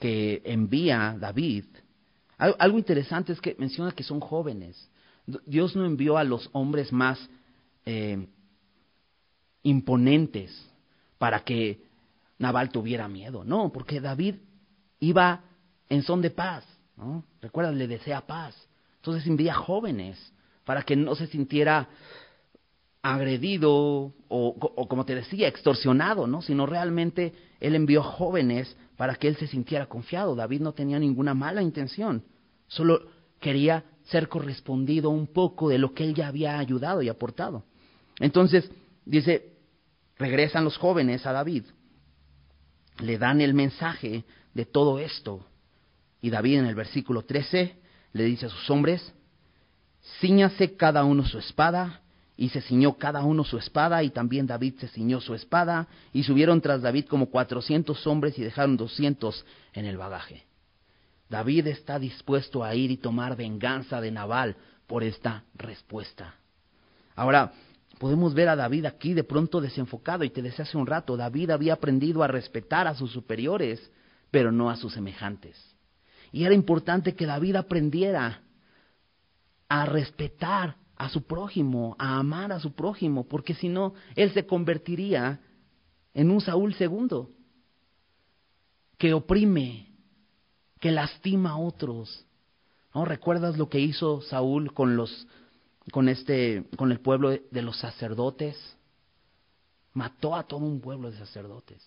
[0.00, 1.66] que envía David,
[2.38, 4.90] algo interesante es que menciona que son jóvenes.
[5.44, 7.28] Dios no envió a los hombres más
[7.84, 8.26] eh,
[9.62, 10.68] imponentes
[11.18, 11.91] para que
[12.38, 13.44] Nabal tuviera miedo.
[13.44, 14.36] No, porque David
[15.00, 15.44] iba
[15.88, 16.64] en son de paz.
[16.96, 17.24] ¿no?
[17.40, 18.56] Recuerda, le desea paz.
[18.96, 20.32] Entonces envía jóvenes
[20.64, 21.88] para que no se sintiera
[23.02, 26.40] agredido o, o, como te decía, extorsionado, ¿no?
[26.40, 30.36] Sino realmente él envió jóvenes para que él se sintiera confiado.
[30.36, 32.22] David no tenía ninguna mala intención,
[32.68, 33.02] solo
[33.40, 37.64] quería ser correspondido un poco de lo que él ya había ayudado y aportado.
[38.20, 38.70] Entonces,
[39.04, 39.56] dice,
[40.16, 41.64] regresan los jóvenes a David
[42.98, 44.24] le dan el mensaje
[44.54, 45.46] de todo esto.
[46.20, 47.76] Y David en el versículo 13
[48.12, 49.12] le dice a sus hombres,
[50.20, 52.00] ciñase cada uno su espada,
[52.36, 56.22] y se ciñó cada uno su espada, y también David se ciñó su espada, y
[56.22, 60.44] subieron tras David como cuatrocientos hombres y dejaron doscientos en el bagaje.
[61.28, 66.34] David está dispuesto a ir y tomar venganza de Nabal por esta respuesta.
[67.14, 67.52] Ahora,
[68.02, 71.50] podemos ver a David aquí de pronto desenfocado y te decía hace un rato, David
[71.50, 73.92] había aprendido a respetar a sus superiores,
[74.32, 75.56] pero no a sus semejantes.
[76.32, 78.42] Y era importante que David aprendiera
[79.68, 84.46] a respetar a su prójimo, a amar a su prójimo, porque si no, él se
[84.46, 85.38] convertiría
[86.12, 87.30] en un Saúl segundo,
[88.98, 89.94] que oprime,
[90.80, 92.26] que lastima a otros.
[92.92, 95.28] ¿No recuerdas lo que hizo Saúl con los
[95.90, 98.56] con este, con el pueblo de los sacerdotes,
[99.94, 101.82] mató a todo un pueblo de sacerdotes.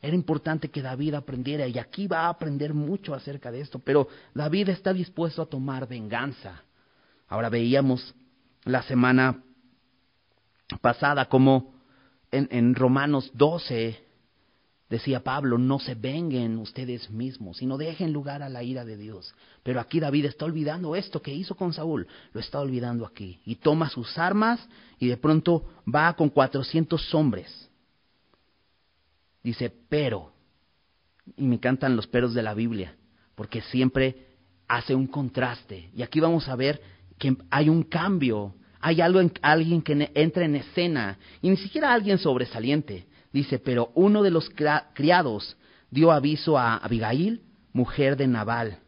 [0.00, 4.08] Era importante que David aprendiera, y aquí va a aprender mucho acerca de esto, pero
[4.34, 6.62] David está dispuesto a tomar venganza.
[7.28, 8.14] Ahora veíamos
[8.64, 9.42] la semana
[10.80, 11.74] pasada como
[12.32, 14.04] en, Romanos 12
[14.92, 19.34] Decía Pablo, no se venguen ustedes mismos, sino dejen lugar a la ira de Dios.
[19.62, 23.40] Pero aquí David está olvidando esto que hizo con Saúl, lo está olvidando aquí.
[23.46, 24.60] Y toma sus armas
[24.98, 27.70] y de pronto va con cuatrocientos hombres.
[29.42, 30.30] Dice, pero,
[31.38, 32.94] y me encantan los peros de la Biblia,
[33.34, 34.26] porque siempre
[34.68, 35.88] hace un contraste.
[35.96, 36.82] Y aquí vamos a ver
[37.16, 41.94] que hay un cambio, hay algo en, alguien que entra en escena, y ni siquiera
[41.94, 44.50] alguien sobresaliente, Dice, pero uno de los
[44.94, 45.56] criados
[45.90, 47.42] dio aviso a Abigail,
[47.72, 48.78] mujer de Nabal.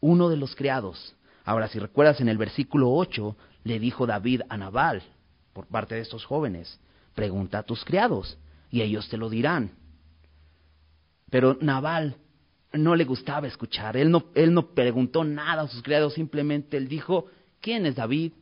[0.00, 1.16] Uno de los criados.
[1.44, 5.02] Ahora, si recuerdas en el versículo 8, le dijo David a Nabal,
[5.52, 6.80] por parte de estos jóvenes,
[7.14, 8.38] pregunta a tus criados,
[8.70, 9.72] y ellos te lo dirán.
[11.30, 12.16] Pero Nabal
[12.72, 16.88] no le gustaba escuchar, él no, él no preguntó nada a sus criados, simplemente él
[16.88, 17.26] dijo,
[17.60, 18.32] ¿quién es David?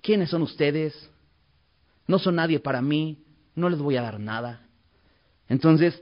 [0.00, 1.10] ¿Quiénes son ustedes?
[2.06, 3.18] No son nadie para mí,
[3.54, 4.66] no les voy a dar nada.
[5.48, 6.00] Entonces,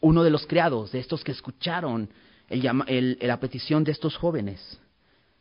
[0.00, 2.10] uno de los criados, de estos que escucharon
[2.48, 4.80] la petición de estos jóvenes,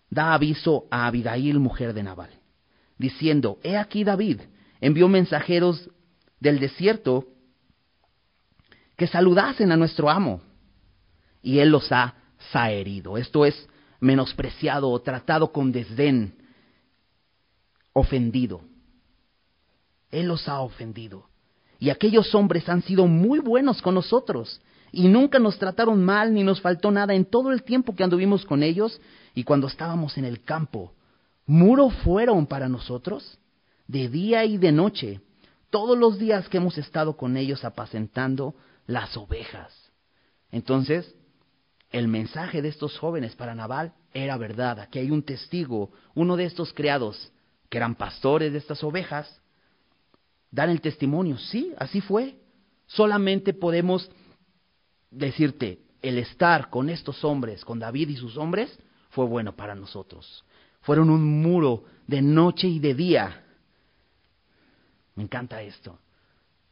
[0.10, 2.30] da aviso a Abigail, mujer de Nabal,
[2.98, 4.42] diciendo, He aquí David
[4.80, 5.90] envió mensajeros
[6.40, 7.28] del desierto
[8.98, 10.42] que saludasen a nuestro amo,
[11.42, 12.16] y él los ha
[12.52, 13.18] saherido.
[13.18, 13.68] Esto es
[14.00, 16.36] menospreciado o tratado con desdén,
[17.94, 18.62] ofendido.
[20.12, 21.28] Él los ha ofendido.
[21.80, 26.44] Y aquellos hombres han sido muy buenos con nosotros y nunca nos trataron mal ni
[26.44, 29.00] nos faltó nada en todo el tiempo que anduvimos con ellos
[29.34, 30.94] y cuando estábamos en el campo.
[31.46, 33.40] Muro fueron para nosotros
[33.88, 35.22] de día y de noche,
[35.70, 39.92] todos los días que hemos estado con ellos apacentando las ovejas.
[40.52, 41.16] Entonces,
[41.90, 44.80] el mensaje de estos jóvenes para Nabal era verdad.
[44.80, 47.32] Aquí hay un testigo, uno de estos criados
[47.70, 49.41] que eran pastores de estas ovejas,
[50.52, 51.38] dan el testimonio.
[51.38, 52.36] Sí, así fue.
[52.86, 54.10] Solamente podemos
[55.10, 58.78] decirte, el estar con estos hombres, con David y sus hombres,
[59.10, 60.44] fue bueno para nosotros.
[60.82, 63.44] Fueron un muro de noche y de día.
[65.16, 66.00] Me encanta esto,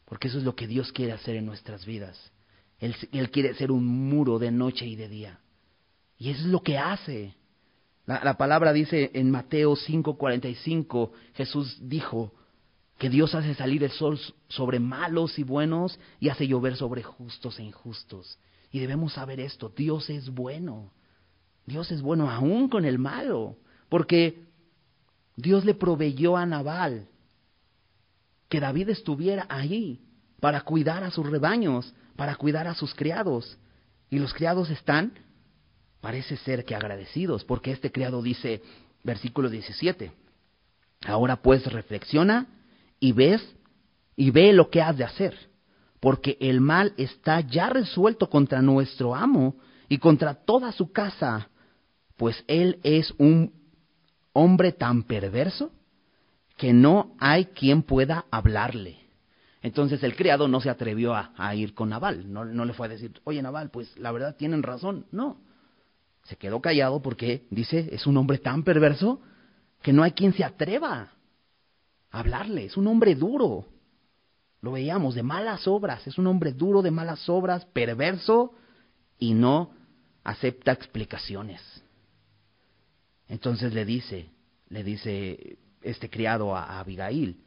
[0.06, 2.32] porque eso es lo que Dios quiere hacer en nuestras vidas.
[2.80, 5.40] Él, quiere ser un muro de noche y de día.
[6.18, 7.36] Y eso es lo que hace.
[8.06, 12.34] La, la palabra dice en Mateo 5:45, Jesús dijo,
[13.00, 17.58] que Dios hace salir el sol sobre malos y buenos y hace llover sobre justos
[17.58, 18.38] e injustos.
[18.72, 20.92] Y debemos saber esto, Dios es bueno.
[21.66, 23.56] Dios es bueno aún con el malo,
[23.88, 24.44] porque
[25.38, 27.08] Dios le proveyó a Nabal
[28.50, 30.02] que David estuviera ahí
[30.42, 33.58] para cuidar a sus rebaños, para cuidar a sus criados.
[34.10, 35.14] Y los criados están,
[36.02, 38.62] parece ser que agradecidos, porque este criado dice,
[39.06, 40.12] versículo 17,
[41.06, 42.48] ahora pues reflexiona
[43.00, 43.42] y ves
[44.16, 45.34] y ve lo que has de hacer,
[46.00, 49.56] porque el mal está ya resuelto contra nuestro amo
[49.88, 51.50] y contra toda su casa,
[52.18, 53.54] pues él es un
[54.34, 55.72] hombre tan perverso
[56.58, 59.00] que no hay quien pueda hablarle.
[59.62, 62.90] Entonces el criado no se atrevió a, ir con Naval, no, no, le fue a
[62.90, 65.38] decir, oye Naval, pues la verdad tienen razón, no.
[66.24, 69.22] Se quedó callado porque dice, es un hombre tan perverso
[69.82, 71.14] que no hay quien se atreva
[72.12, 72.66] hablarle.
[72.66, 73.66] Es un hombre duro.
[74.62, 76.06] Lo veíamos, de malas obras.
[76.08, 78.54] Es un hombre duro de malas obras, perverso
[79.18, 79.72] y no
[80.24, 81.62] acepta explicaciones.
[83.28, 84.30] Entonces le dice,
[84.70, 87.38] le dice este criado a, Abigail,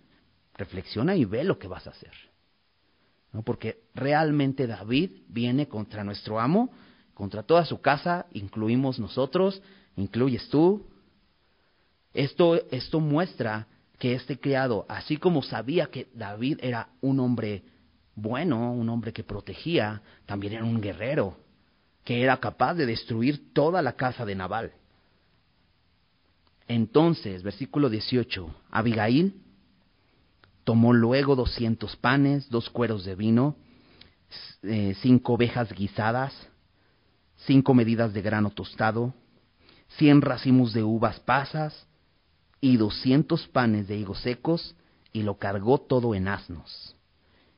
[0.55, 2.13] reflexiona y ve lo que vas a hacer.
[3.33, 3.43] ¿No?
[3.43, 6.71] Porque realmente David viene contra nuestro amo,
[7.15, 9.63] contra toda su casa, incluimos nosotros,
[9.97, 10.87] incluyes tú.
[12.15, 13.67] Esto, esto muestra
[14.03, 17.63] que este criado, así como sabía que David era un hombre
[18.17, 21.37] bueno, un hombre que protegía, también era un guerrero,
[22.03, 24.73] que era capaz de destruir toda la casa de Nabal.
[26.67, 29.41] Entonces, versículo 18, Abigail
[30.65, 33.55] tomó luego doscientos panes, dos cueros de vino,
[34.65, 36.35] eh, cinco ovejas guisadas,
[37.47, 39.15] cinco medidas de grano tostado,
[39.97, 41.87] cien racimos de uvas pasas,
[42.63, 44.77] y doscientos panes de higos secos
[45.13, 46.95] y lo cargó todo en asnos.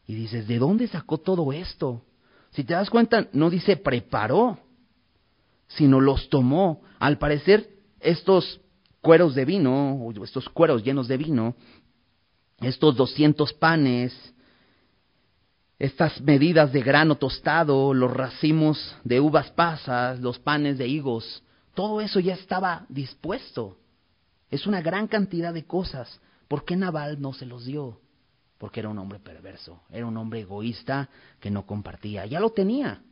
[0.06, 2.02] Y dices, ¿de dónde sacó todo esto?
[2.50, 4.58] Si te das cuenta, no dice preparó,
[5.68, 6.80] sino los tomó.
[6.98, 7.68] Al parecer,
[8.00, 8.60] estos
[9.02, 11.54] cueros de vino, estos cueros llenos de vino,
[12.60, 14.14] estos doscientos panes,
[15.78, 21.42] estas medidas de grano tostado, los racimos de uvas pasas, los panes de higos,
[21.74, 23.76] todo eso ya estaba dispuesto.
[24.54, 26.20] Es una gran cantidad de cosas.
[26.46, 28.00] ¿Por qué Naval no se los dio?
[28.56, 31.08] Porque era un hombre perverso, era un hombre egoísta
[31.40, 32.24] que no compartía.
[32.26, 33.02] Ya lo tenía.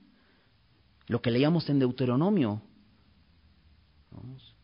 [1.09, 2.63] Lo que leíamos en Deuteronomio.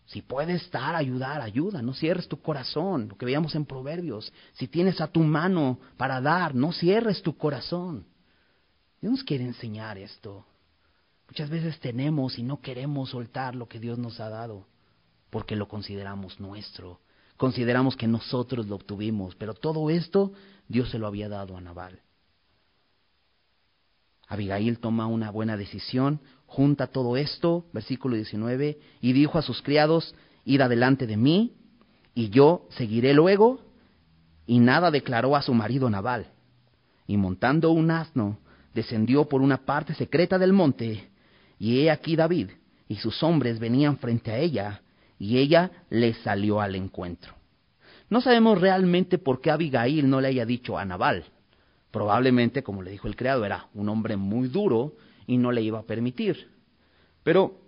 [0.07, 4.33] Si puedes dar, ayudar, ayuda, no cierres tu corazón, lo que veíamos en Proverbios.
[4.53, 8.07] Si tienes a tu mano para dar, no cierres tu corazón.
[9.01, 10.47] Dios nos quiere enseñar esto.
[11.27, 14.68] Muchas veces tenemos y no queremos soltar lo que Dios nos ha dado
[15.31, 17.01] porque lo consideramos nuestro.
[17.37, 20.33] Consideramos que nosotros lo obtuvimos, pero todo esto
[20.67, 22.01] Dios se lo había dado a Nabal.
[24.27, 30.15] Abigail toma una buena decisión, junta todo esto, versículo 19, y dijo a sus criados,
[30.45, 31.57] id adelante de mí,
[32.15, 33.61] y yo seguiré luego,
[34.47, 36.27] y nada declaró a su marido Nabal.
[37.07, 38.39] Y montando un asno,
[38.75, 41.09] descendió por una parte secreta del monte,
[41.59, 42.51] y he aquí David
[42.89, 44.81] y sus hombres venían frente a ella,
[45.19, 47.35] y ella le salió al encuentro.
[48.11, 51.25] No sabemos realmente por qué Abigail no le haya dicho a Nabal.
[51.91, 54.95] Probablemente, como le dijo el criado, era un hombre muy duro
[55.27, 56.49] y no le iba a permitir.
[57.23, 57.61] Pero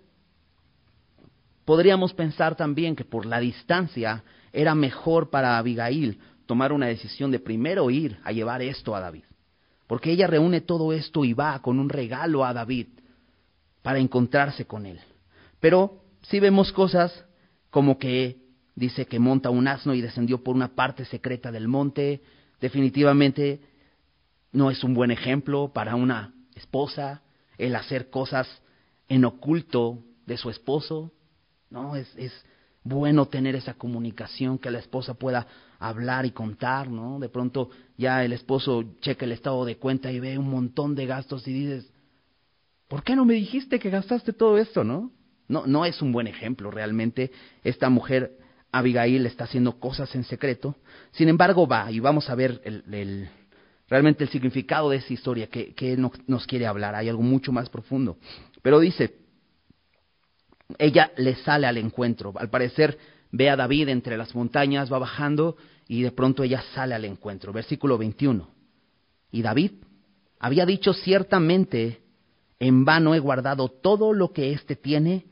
[1.65, 7.39] podríamos pensar también que por la distancia era mejor para Abigail tomar una decisión de
[7.39, 9.23] primero ir a llevar esto a David.
[9.87, 12.87] Porque ella reúne todo esto y va con un regalo a David
[13.81, 14.99] para encontrarse con él.
[15.59, 17.25] Pero si vemos cosas
[17.71, 18.37] como que
[18.75, 22.21] dice que monta un asno y descendió por una parte secreta del monte,
[22.59, 23.61] definitivamente
[24.51, 27.23] no es un buen ejemplo para una esposa
[27.57, 28.47] el hacer cosas
[29.07, 31.11] en oculto de su esposo.
[31.69, 32.33] No, es, es
[32.83, 35.47] bueno tener esa comunicación, que la esposa pueda
[35.79, 37.19] hablar y contar, ¿no?
[37.19, 41.05] De pronto ya el esposo checa el estado de cuenta y ve un montón de
[41.05, 41.91] gastos y dices,
[42.87, 45.11] ¿por qué no me dijiste que gastaste todo esto, no?
[45.51, 47.29] No, no es un buen ejemplo realmente.
[47.61, 48.37] Esta mujer,
[48.71, 50.77] Abigail, está haciendo cosas en secreto.
[51.11, 53.29] Sin embargo, va y vamos a ver el,
[53.89, 56.95] realmente el significado de esa historia que, que nos quiere hablar.
[56.95, 58.17] Hay algo mucho más profundo.
[58.61, 59.17] Pero dice,
[60.77, 62.31] ella le sale al encuentro.
[62.37, 62.97] Al parecer
[63.29, 67.51] ve a David entre las montañas, va bajando y de pronto ella sale al encuentro.
[67.51, 68.49] Versículo 21.
[69.33, 69.71] Y David
[70.39, 72.03] había dicho ciertamente,
[72.57, 75.25] en vano he guardado todo lo que éste tiene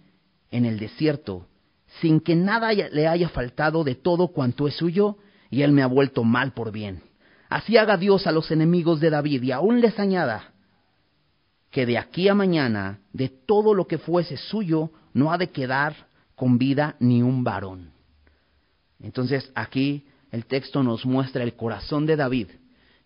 [0.52, 1.48] en el desierto,
[2.02, 5.18] sin que nada le haya faltado de todo cuanto es suyo,
[5.50, 7.02] y él me ha vuelto mal por bien.
[7.50, 10.54] Así haga Dios a los enemigos de David y aún les añada
[11.72, 15.96] que de aquí a mañana, de todo lo que fuese suyo, no ha de quedar
[16.36, 17.92] con vida ni un varón.
[19.00, 22.48] Entonces aquí el texto nos muestra el corazón de David.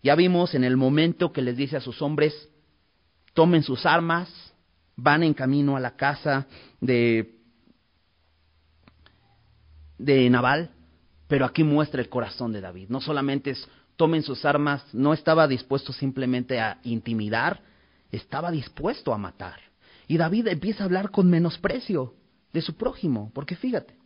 [0.02, 2.48] Ya vimos en el momento que les dice a sus hombres,
[3.32, 4.43] tomen sus armas,
[4.96, 6.46] van en camino a la casa
[6.80, 7.38] de,
[9.98, 10.70] de Nabal,
[11.28, 12.88] pero aquí muestra el corazón de David.
[12.88, 17.62] No solamente es tomen sus armas, no estaba dispuesto simplemente a intimidar,
[18.10, 19.60] estaba dispuesto a matar.
[20.06, 22.14] Y David empieza a hablar con menosprecio
[22.52, 23.96] de su prójimo, porque fíjate,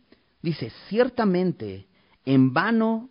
[0.41, 1.87] dice, ciertamente
[2.25, 3.09] en vano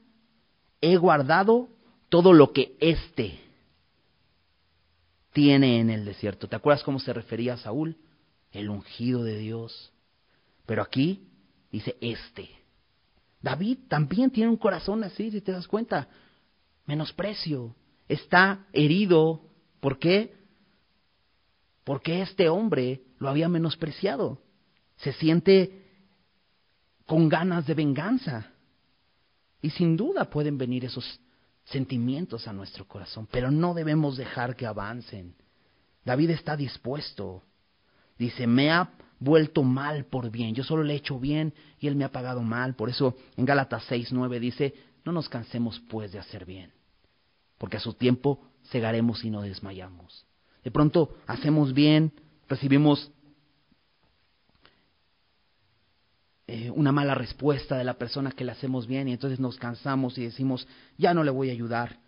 [0.80, 1.68] he guardado
[2.08, 3.38] todo lo que éste
[5.32, 6.48] tiene en el desierto.
[6.48, 7.96] ¿Te acuerdas cómo se refería a Saúl?
[8.52, 9.92] El ungido de Dios.
[10.66, 11.28] Pero aquí
[11.70, 12.48] dice este.
[13.40, 16.08] David también tiene un corazón así, si te das cuenta.
[16.86, 17.74] Menosprecio.
[18.08, 19.42] Está herido.
[19.80, 20.38] ¿Por qué?
[21.88, 24.42] porque este hombre lo había menospreciado.
[24.98, 25.86] Se siente
[27.06, 28.52] con ganas de venganza.
[29.62, 31.18] Y sin duda pueden venir esos
[31.70, 35.34] sentimientos a nuestro corazón, pero no debemos dejar que avancen.
[36.04, 37.42] David está dispuesto.
[38.18, 38.90] Dice, me ha
[39.20, 40.54] vuelto mal por bien.
[40.54, 42.74] Yo solo le he hecho bien y él me ha pagado mal.
[42.74, 46.72] Por eso en Gálatas 6, 9 dice, no nos cansemos pues de hacer bien,
[47.56, 50.26] porque a su tiempo cegaremos y no desmayamos.
[50.64, 52.12] De pronto hacemos bien,
[52.48, 53.10] recibimos
[56.50, 60.16] eh, una mala respuesta de la persona que le hacemos bien y entonces nos cansamos
[60.16, 61.98] y decimos, ya no le voy a ayudar.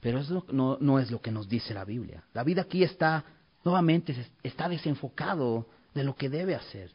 [0.00, 2.24] Pero eso no, no es lo que nos dice la Biblia.
[2.34, 3.24] La vida aquí está,
[3.64, 6.90] nuevamente, está desenfocado de lo que debe hacer.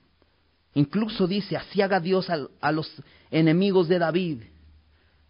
[0.73, 2.91] Incluso dice, así haga Dios a, a, los
[3.29, 4.43] enemigos de David.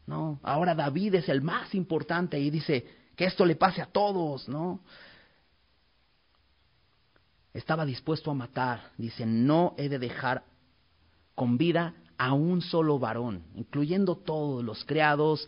[0.08, 4.50] No, ahora David es el más importante y dice, que esto le pase a todos,
[4.50, 4.80] ¿no?
[7.54, 8.90] Estaba dispuesto a matar.
[8.98, 10.44] Dice, no he de dejar
[11.36, 15.48] con vida a un solo varón, incluyendo todos los criados,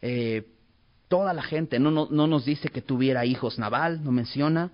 [0.00, 0.46] eh,
[1.08, 1.78] toda la gente.
[1.78, 4.70] No, no, no nos dice que tuviera hijos Naval, no menciona.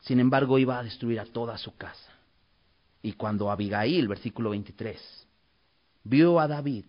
[0.00, 2.12] Sin embargo, iba a destruir a toda su casa.
[3.02, 5.26] Y cuando Abigail, versículo 23,
[6.04, 6.84] vio a David,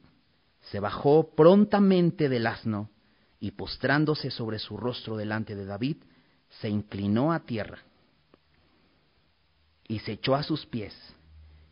[0.71, 2.89] se bajó prontamente del asno
[3.39, 5.97] y postrándose sobre su rostro delante de David,
[6.61, 7.79] se inclinó a tierra
[9.87, 10.93] y se echó a sus pies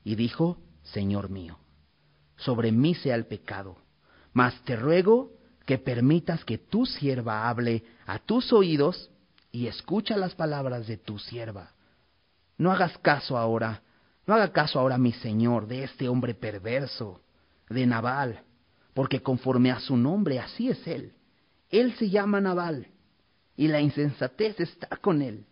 [0.04, 0.58] y dijo,
[0.94, 1.58] Señor mío,
[2.38, 3.78] sobre mí sea el pecado,
[4.34, 5.32] mas te ruego
[5.66, 9.10] que permitas que tu sierva hable a tus oídos
[9.52, 11.72] y escucha las palabras de tu sierva.
[12.58, 13.82] No hagas caso ahora,
[14.26, 17.22] no haga caso ahora mi Señor de este hombre perverso,
[17.70, 18.44] de Nabal,
[18.94, 21.14] porque conforme a su nombre así es él
[21.70, 22.88] él se llama Nabal,
[23.56, 25.46] y la insensatez está con él.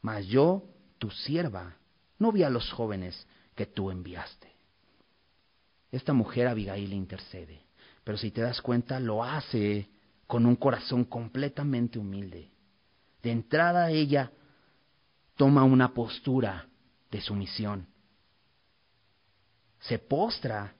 [0.00, 0.64] Mas yo,
[0.98, 1.76] tu sierva,
[2.18, 4.53] no vi a los jóvenes que tú enviaste.
[5.94, 7.60] Esta mujer Abigail intercede,
[8.02, 9.88] pero si te das cuenta, lo hace
[10.26, 12.50] con un corazón completamente humilde.
[13.22, 14.32] De entrada ella
[15.36, 16.66] toma una postura
[17.10, 17.86] de sumisión.
[19.80, 20.74] Se postra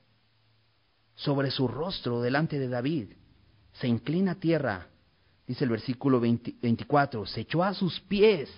[1.14, 3.12] sobre su rostro delante de David
[3.74, 4.88] se inclina a tierra,
[5.46, 8.50] dice el versículo 24, se echó a sus pies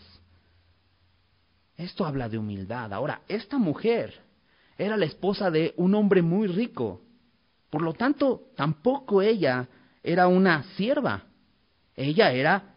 [1.76, 2.92] Esto habla de humildad.
[2.94, 4.25] Ahora, esta mujer
[4.78, 7.02] era la esposa de un hombre muy rico.
[7.70, 9.68] Por lo tanto, tampoco ella
[10.02, 11.24] era una sierva.
[11.94, 12.74] Ella era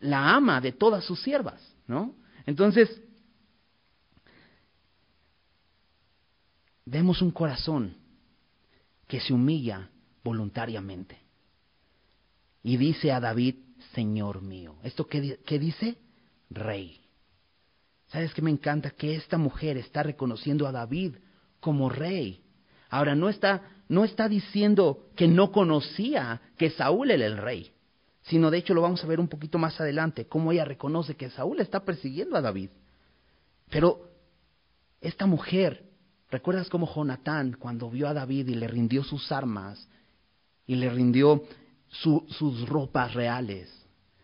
[0.00, 2.14] la ama de todas sus siervas, ¿no?
[2.44, 3.02] Entonces,
[6.84, 7.96] vemos un corazón
[9.06, 9.90] que se humilla
[10.22, 11.18] voluntariamente.
[12.62, 13.56] Y dice a David,
[13.94, 14.76] Señor mío.
[14.82, 15.96] ¿Esto qué, qué dice?
[16.50, 17.05] Rey.
[18.08, 18.90] ¿Sabes qué me encanta?
[18.90, 21.16] Que esta mujer está reconociendo a David
[21.60, 22.42] como rey.
[22.88, 27.72] Ahora, no está, no está diciendo que no conocía que Saúl era el rey,
[28.22, 31.30] sino de hecho lo vamos a ver un poquito más adelante, cómo ella reconoce que
[31.30, 32.70] Saúl está persiguiendo a David.
[33.70, 34.08] Pero
[35.00, 35.84] esta mujer,
[36.30, 39.88] ¿recuerdas cómo Jonatán, cuando vio a David y le rindió sus armas
[40.66, 41.42] y le rindió
[41.88, 43.72] sus ropas reales?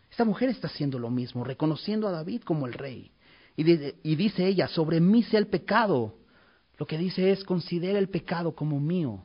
[0.09, 3.12] Esta mujer está haciendo lo mismo, reconociendo a David como el rey.
[3.55, 6.15] Y, dice ella, sobre mí sea el pecado.
[6.77, 9.23] Lo que dice es, considera el pecado como mío.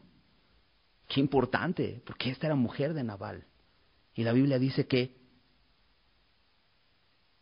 [1.08, 3.44] Qué importante, porque esta era mujer de Nabal.
[4.14, 5.16] Y la Biblia dice que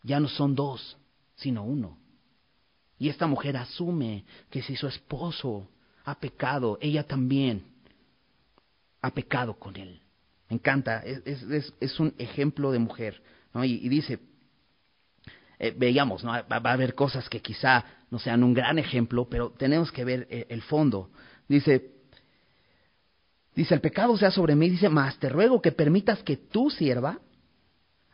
[0.03, 0.97] ya no son dos,
[1.34, 1.99] sino uno.
[2.99, 5.68] Y esta mujer asume que si su esposo
[6.05, 7.64] ha pecado, ella también
[9.03, 10.01] ha pecado con él.
[10.49, 13.20] Me encanta, es, es, es un ejemplo de mujer.
[13.64, 14.18] Y, dice,
[15.59, 16.32] eh, veíamos, ¿no?
[16.32, 20.26] va, a haber cosas que quizá no sean un gran ejemplo, pero tenemos que ver
[20.30, 21.11] eh, el fondo.
[21.48, 21.92] Dice,
[23.54, 27.20] dice, el pecado sea sobre mí, dice, mas te ruego que permitas que tu sierva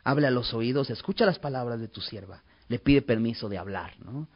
[0.03, 3.93] hable a los oídos, escucha las palabras de tu sierva, le pide permiso de hablar,
[3.99, 4.27] ¿no?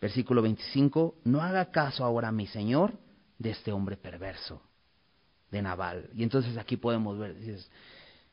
[0.00, 2.92] Versículo 25, no haga caso ahora, mi Señor,
[3.38, 4.60] de este hombre perverso,
[5.50, 6.10] de Naval.
[6.14, 7.70] Y entonces aquí podemos ver, dices,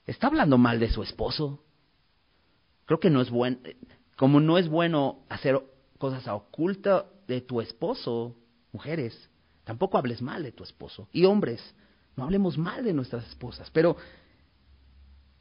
[0.06, 1.64] ¿está hablando mal de su esposo?
[2.92, 3.56] Creo que no es bueno,
[4.18, 5.58] como no es bueno hacer
[5.98, 8.36] cosas a oculta de tu esposo,
[8.74, 9.30] mujeres,
[9.64, 11.08] tampoco hables mal de tu esposo.
[11.14, 11.62] Y hombres,
[12.18, 13.72] no hablemos mal de nuestras esposas.
[13.72, 13.96] Pero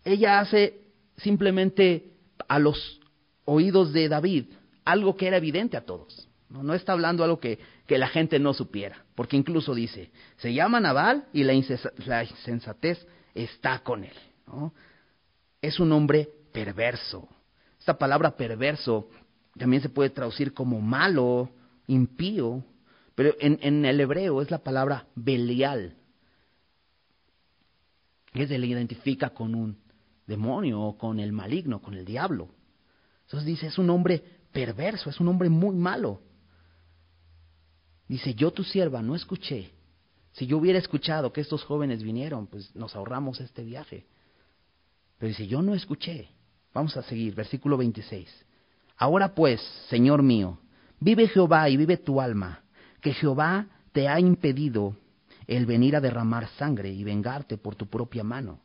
[0.04, 2.12] ella hace simplemente
[2.46, 3.00] a los
[3.46, 4.44] oídos de David
[4.84, 6.28] algo que era evidente a todos.
[6.50, 10.78] No, está hablando algo que, que, la gente no supiera, porque incluso dice, se llama
[10.78, 14.14] Nabal y la, insensatez está con él.
[15.60, 17.28] Es un hombre perverso.
[17.80, 19.08] Esta palabra perverso
[19.58, 21.50] también se puede traducir como malo,
[21.86, 22.62] impío,
[23.14, 25.96] pero en, el hebreo es la palabra belial,
[28.32, 29.78] que se le identifica con un
[30.26, 32.50] demonio o con el maligno, con el diablo.
[33.24, 34.22] Entonces dice, es un hombre
[34.52, 36.20] perverso, es un hombre muy malo.
[38.06, 39.72] Dice, yo tu sierva no escuché.
[40.32, 44.06] Si yo hubiera escuchado que estos jóvenes vinieron, pues nos ahorramos este viaje.
[45.18, 46.28] Pero dice, yo no escuché.
[46.72, 48.28] Vamos a seguir, versículo 26.
[48.96, 50.58] Ahora pues, Señor mío,
[51.00, 52.62] vive Jehová y vive tu alma,
[53.00, 54.96] que Jehová te ha impedido
[55.46, 58.60] el venir a derramar sangre y vengarte por tu propia mano.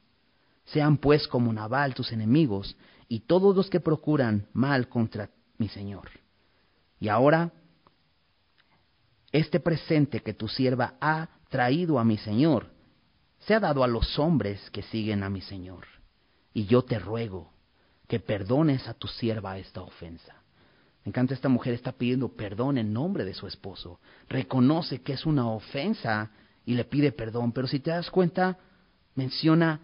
[0.66, 2.76] Sean pues como Nabal tus enemigos
[3.08, 6.10] y todos los que procuran mal contra mi Señor.
[7.00, 7.52] Y ahora,
[9.32, 12.68] este presente que tu sierva ha traído a mi Señor,
[13.40, 15.86] se ha dado a los hombres que siguen a mi Señor.
[16.54, 17.52] Y yo te ruego,
[18.08, 20.36] que perdones a tu sierva esta ofensa.
[21.04, 24.00] Me encanta esta mujer está pidiendo perdón en nombre de su esposo.
[24.28, 26.32] Reconoce que es una ofensa
[26.66, 27.52] y le pide perdón.
[27.52, 28.58] Pero si te das cuenta,
[29.14, 29.82] menciona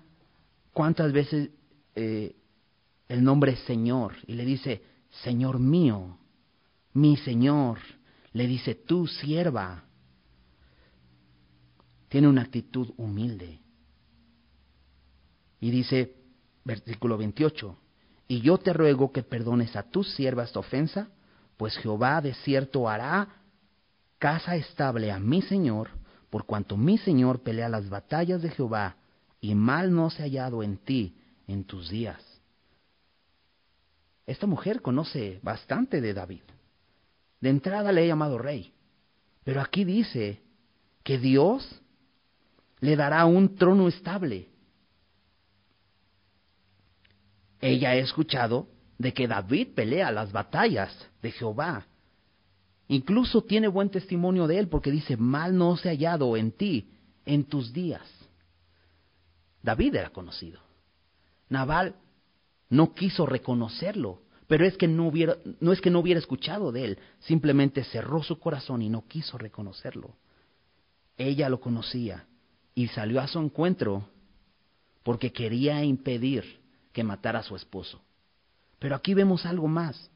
[0.74, 1.52] cuántas veces
[1.96, 2.36] eh,
[3.08, 4.84] el nombre Señor y le dice,
[5.24, 6.18] Señor mío,
[6.94, 7.80] mi Señor.
[8.34, 9.84] Le dice, tu sierva.
[12.08, 13.60] Tiene una actitud humilde.
[15.60, 16.16] Y dice,
[16.64, 17.78] versículo 28,
[18.32, 21.10] y yo te ruego que perdones a tus siervas esta ofensa,
[21.58, 23.28] pues Jehová de cierto hará
[24.20, 25.90] casa estable a mi Señor,
[26.30, 28.96] por cuanto mi Señor pelea las batallas de Jehová,
[29.42, 31.14] y mal no se ha hallado en ti
[31.46, 32.24] en tus días.
[34.26, 36.44] Esta mujer conoce bastante de David.
[37.42, 38.74] De entrada le he llamado rey,
[39.44, 40.42] pero aquí dice
[41.04, 41.82] que Dios
[42.80, 44.51] le dará un trono estable
[47.62, 51.86] ella ha escuchado de que David pelea las batallas de Jehová.
[52.88, 56.90] Incluso tiene buen testimonio de él porque dice, mal no se ha hallado en ti
[57.26, 58.02] en tus días.
[59.64, 60.60] David era conocido.
[61.50, 61.96] Nabal
[62.70, 66.86] no quiso reconocerlo, pero es que no, hubiera, no es que no hubiera escuchado de
[66.86, 70.16] él, simplemente cerró su corazón y no quiso reconocerlo.
[71.18, 72.26] Ella lo conocía
[72.74, 74.08] y salió a su encuentro
[75.04, 76.61] porque quería impedir
[76.94, 78.02] que matara a su esposo.
[78.80, 80.10] Pero aquí vemos algo más.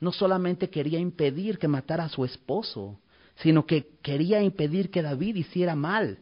[0.00, 3.00] No solamente quería impedir que matara a su esposo,
[3.36, 6.18] sino que quería impedir que David hiciera mal.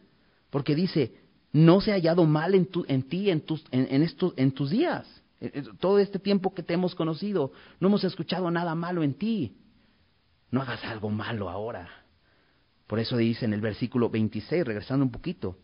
[0.49, 1.15] Porque dice,
[1.51, 4.69] no se ha hallado mal en, tu, en ti en tus, en, estos, en tus
[4.69, 5.05] días.
[5.39, 9.13] Eh, eh, todo este tiempo que te hemos conocido, no hemos escuchado nada malo en
[9.13, 9.57] ti.
[10.51, 11.89] No hagas algo malo ahora.
[12.87, 15.57] Por eso dice en el versículo 26, regresando un poquito,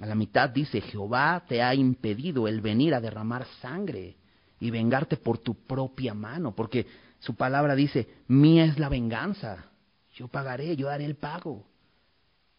[0.00, 4.16] a la mitad dice, Jehová te ha impedido el venir a derramar sangre
[4.60, 6.86] y vengarte por tu propia mano, porque
[7.18, 9.66] su palabra dice, mía es la venganza,
[10.14, 11.66] yo pagaré, yo daré el pago.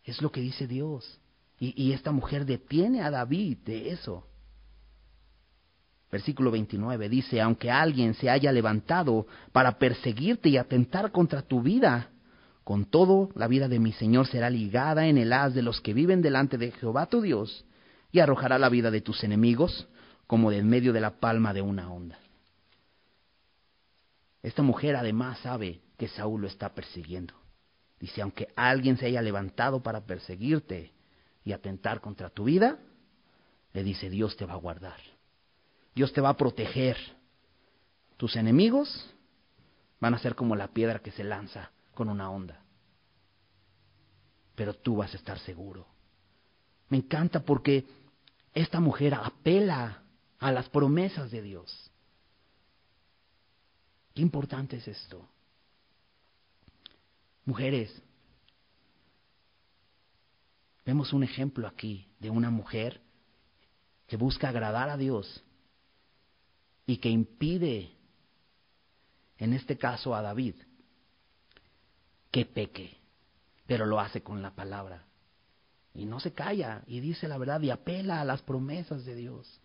[0.04, 1.20] Es lo que dice Dios.
[1.60, 4.26] Y, y esta mujer detiene a David de eso.
[6.12, 12.10] Versículo 29 dice, aunque alguien se haya levantado para perseguirte y atentar contra tu vida,
[12.70, 15.96] con todo la vida de mi Señor será ligada en el haz de los que
[15.96, 17.66] viven delante de Jehová tu Dios,
[18.12, 19.88] y arrojará la vida de tus enemigos
[20.28, 22.20] como de en medio de la palma de una onda.
[24.44, 27.34] Esta mujer además sabe que Saúl lo está persiguiendo.
[28.00, 30.94] Dice, aunque alguien se haya levantado para perseguirte
[31.44, 32.78] y atentar contra tu vida,
[33.74, 35.00] le dice, Dios te va a guardar.
[35.96, 36.98] Dios te va a proteger.
[38.16, 39.12] Tus enemigos
[40.00, 42.64] van a ser como la piedra que se lanza con una onda.
[44.56, 45.86] Pero tú vas a estar seguro.
[46.88, 47.86] Me encanta porque
[48.54, 50.02] esta mujer apela
[50.40, 51.92] a las promesas de Dios.
[54.14, 55.28] Qué importante es esto.
[57.44, 58.02] Mujeres,
[60.86, 63.02] vemos un ejemplo aquí de una mujer
[64.08, 65.44] que busca agradar a Dios
[66.86, 67.92] y que impide,
[69.38, 70.56] en este caso a David,
[72.32, 72.98] que peque,
[73.66, 75.06] pero lo hace con la palabra.
[75.94, 79.60] Y no se calla y dice la verdad y apela a las promesas de Dios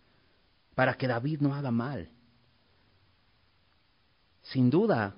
[0.73, 2.09] para que David no haga mal.
[4.41, 5.15] Sin duda,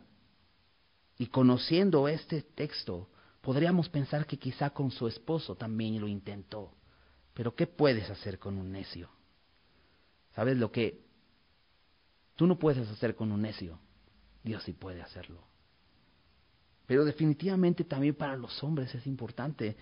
[1.17, 3.09] y conociendo este texto,
[3.41, 6.73] podríamos pensar que quizá con su esposo también lo intentó.
[7.33, 9.09] Pero ¿qué puedes hacer con un necio?
[10.35, 11.07] ¿Sabes lo que
[12.37, 13.79] Tú no puedes hacer con un necio,
[14.43, 15.43] Dios sí puede hacerlo.
[16.88, 19.75] Pero definitivamente también para los hombres es importante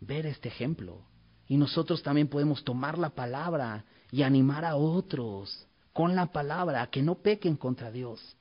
[0.00, 1.00] ver este ejemplo.
[1.46, 6.90] Y nosotros también podemos tomar la palabra y animar a otros con la palabra a
[6.90, 8.36] que no pequen contra Dios.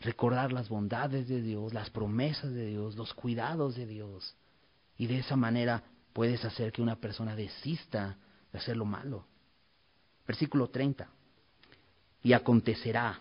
[0.00, 4.34] Recordar las bondades de Dios, las promesas de Dios, los cuidados de Dios.
[4.96, 5.84] Y de esa manera
[6.14, 8.16] puedes hacer que una persona desista
[8.50, 9.26] de hacer lo malo.
[10.26, 11.06] Versículo 30.
[12.22, 13.20] Y acontecerá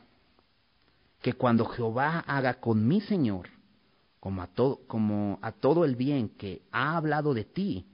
[1.21, 3.49] que cuando Jehová haga con mi Señor,
[4.19, 7.85] como a, todo, como a todo el bien que ha hablado de ti,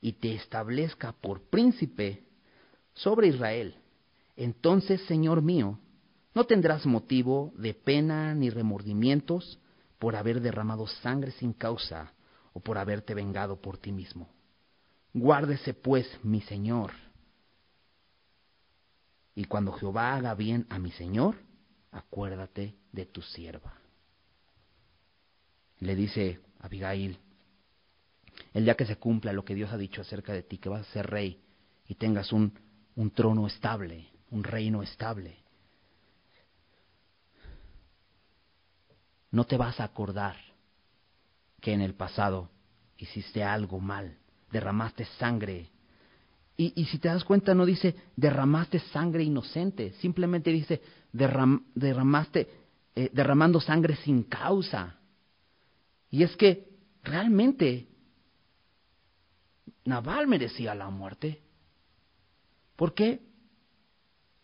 [0.00, 2.24] y te establezca por príncipe
[2.92, 3.76] sobre Israel,
[4.36, 5.78] entonces, Señor mío,
[6.34, 9.58] no tendrás motivo de pena ni remordimientos
[9.98, 12.12] por haber derramado sangre sin causa
[12.52, 14.28] o por haberte vengado por ti mismo.
[15.12, 16.90] Guárdese pues, mi Señor,
[19.34, 21.36] y cuando Jehová haga bien a mi Señor,
[21.94, 23.72] acuérdate de tu sierva.
[25.80, 27.18] Le dice Abigail,
[28.52, 30.88] el día que se cumpla lo que Dios ha dicho acerca de ti, que vas
[30.88, 31.40] a ser rey
[31.86, 32.58] y tengas un,
[32.96, 35.36] un trono estable, un reino estable,
[39.30, 40.36] no te vas a acordar
[41.60, 42.50] que en el pasado
[42.98, 44.18] hiciste algo mal,
[44.50, 45.70] derramaste sangre
[46.56, 50.80] y, si te das cuenta, no dice derramaste sangre inocente, simplemente dice
[51.12, 52.48] derramaste,
[52.94, 54.96] eh, derramando sangre sin causa.
[56.10, 56.68] Y es que
[57.02, 57.88] realmente
[59.84, 61.42] Naval merecía la muerte.
[62.76, 63.20] ¿Por qué?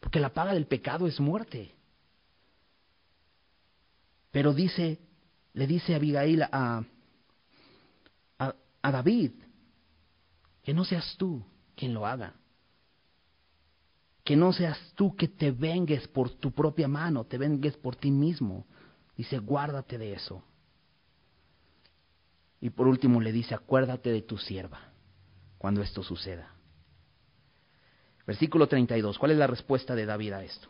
[0.00, 1.74] Porque la paga del pecado es muerte.
[4.32, 4.98] Pero dice,
[5.54, 6.82] le dice Abigail a
[8.82, 9.32] David,
[10.64, 11.44] que no seas tú
[11.80, 12.34] quien lo haga.
[14.22, 18.10] Que no seas tú que te vengues por tu propia mano, te vengues por ti
[18.10, 18.66] mismo.
[19.16, 20.44] Dice, guárdate de eso.
[22.60, 24.92] Y por último le dice, acuérdate de tu sierva
[25.56, 26.54] cuando esto suceda.
[28.26, 29.18] Versículo 32.
[29.18, 30.68] ¿Cuál es la respuesta de David a esto?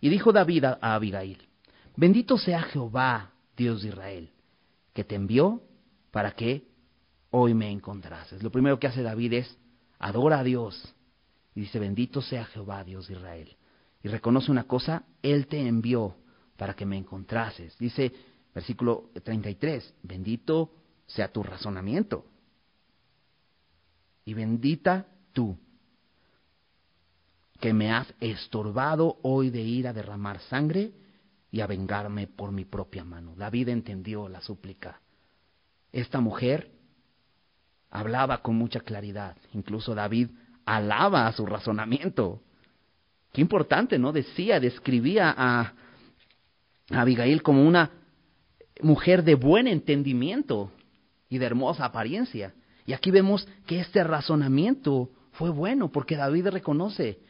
[0.00, 1.48] Y dijo David a Abigail,
[1.96, 4.30] bendito sea Jehová, Dios de Israel,
[4.92, 5.62] que te envió
[6.10, 6.68] para que
[7.30, 8.42] hoy me encontrases.
[8.42, 9.58] Lo primero que hace David es
[9.98, 10.94] adora a Dios
[11.54, 13.56] y dice, bendito sea Jehová, Dios de Israel.
[14.02, 16.16] Y reconoce una cosa, Él te envió
[16.56, 17.76] para que me encontrases.
[17.78, 18.12] Dice
[18.54, 20.72] versículo 33, bendito
[21.06, 22.26] sea tu razonamiento
[24.24, 25.56] y bendita tú.
[27.60, 30.92] que me has estorbado hoy de ir a derramar sangre
[31.50, 33.34] y a vengarme por mi propia mano.
[33.36, 35.00] David entendió la súplica.
[35.90, 36.72] Esta mujer
[37.94, 39.36] hablaba con mucha claridad.
[39.52, 40.28] Incluso David
[40.66, 42.42] alaba a su razonamiento.
[43.32, 44.12] Qué importante, ¿no?
[44.12, 45.72] Decía, describía a,
[46.90, 47.90] Abigail como una
[48.82, 50.72] mujer de buen entendimiento
[51.30, 52.52] y de hermosa apariencia.
[52.84, 57.20] Y aquí vemos que este razonamiento fue bueno porque David reconoce,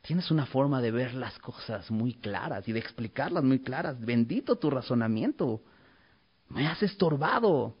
[0.00, 4.00] tienes una forma de ver las cosas muy claras y de explicarlas muy claras.
[4.00, 5.60] Bendito tu razonamiento.
[6.48, 7.74] Me has estorbado.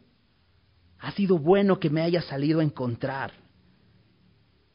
[1.00, 3.32] Ha sido bueno que me haya salido a encontrar.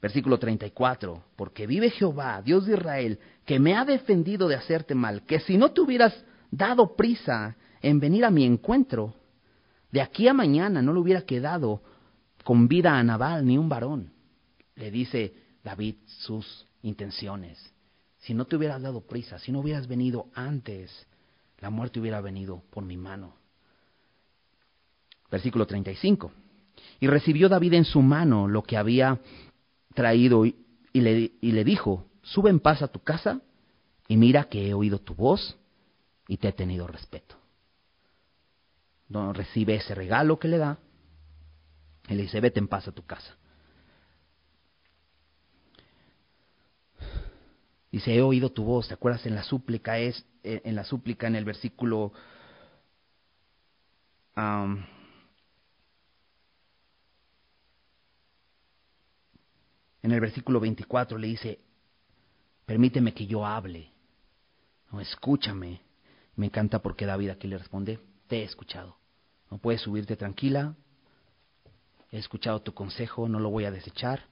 [0.02, 5.24] Versículo 34, porque vive Jehová, Dios de Israel, que me ha defendido de hacerte mal,
[5.24, 6.14] que si no te hubieras
[6.52, 9.16] dado prisa en venir a mi encuentro,
[9.92, 11.82] de aquí a mañana no le hubiera quedado
[12.44, 14.12] con vida a Nabal ni un varón.
[14.76, 17.74] Le dice David sus intenciones.
[18.20, 21.08] Si no te hubieras dado prisa, si no hubieras venido antes,
[21.60, 23.36] la muerte hubiera venido por mi mano.
[25.34, 26.32] Versículo 35.
[27.00, 29.20] Y recibió David en su mano lo que había
[29.96, 30.56] traído y,
[30.94, 33.42] le, dijo, sube en paz a tu casa
[34.08, 35.58] y mira que he oído tu voz
[36.28, 37.36] y te he tenido respeto.
[39.10, 40.78] No, recibe ese regalo que le da
[42.08, 43.36] y le dice, vete en paz a tu casa.
[47.92, 49.26] Dice, he oído tu voz, ¿te acuerdas?
[49.26, 52.14] En la súplica es, en la súplica en el versículo
[60.04, 61.60] en el versículo 24 le dice,
[62.66, 63.94] permíteme que yo hable,
[64.94, 65.82] no, escúchame.
[66.36, 68.96] Me encanta porque David aquí le responde, te he escuchado.
[69.50, 70.76] No puedes subirte tranquila,
[72.12, 74.26] he escuchado tu consejo, no lo voy a desechar.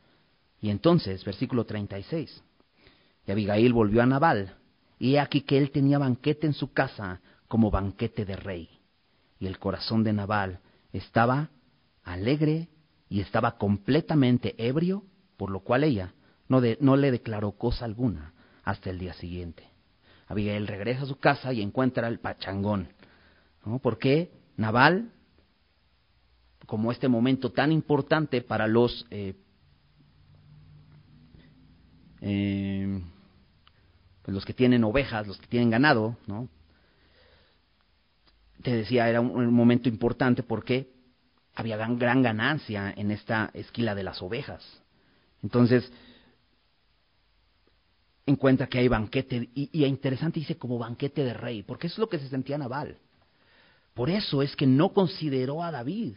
[0.61, 2.43] Y entonces, versículo 36,
[3.25, 4.55] y Abigail volvió a Nabal,
[4.99, 8.69] y he aquí que él tenía banquete en su casa como banquete de rey.
[9.39, 10.59] Y el corazón de Nabal
[10.93, 11.49] estaba
[12.03, 12.69] alegre
[13.09, 15.03] y estaba completamente ebrio,
[15.41, 16.13] por lo cual ella
[16.47, 18.31] no, le declaró cosa alguna
[18.63, 19.67] hasta el día siguiente.
[20.27, 22.89] Abigail regresa a su casa y encuentra el pachangón.
[23.65, 23.79] ¿no?
[23.79, 25.11] Porque Nabal,
[26.67, 29.33] como este momento tan importante para los eh,
[32.21, 33.01] eh,
[34.21, 36.49] pues los que tienen ovejas, los que tienen ganado, ¿no?
[38.61, 40.93] Te decía, era un, momento importante porque
[41.55, 44.81] había gran, gran ganancia en esta esquila de las ovejas.
[45.43, 45.91] Entonces,
[48.25, 52.09] encuentra que hay banquete, y, y interesante dice como banquete de rey, porque es lo
[52.09, 52.97] que se sentía Nabal.
[53.93, 56.15] Por eso es que no consideró a David,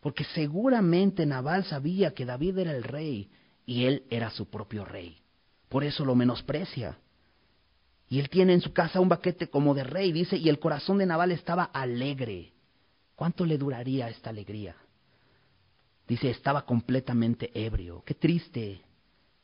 [0.00, 3.30] porque seguramente Nabal sabía que David era el rey
[3.64, 5.18] y él era su propio rey.
[5.68, 6.98] Por eso lo menosprecia.
[8.08, 10.98] Y él tiene en su casa un banquete como de rey, dice, y el corazón
[10.98, 12.52] de Nabal estaba alegre.
[13.16, 14.76] ¿Cuánto le duraría esta alegría?
[16.06, 18.02] Dice, estaba completamente ebrio.
[18.04, 18.80] Qué triste.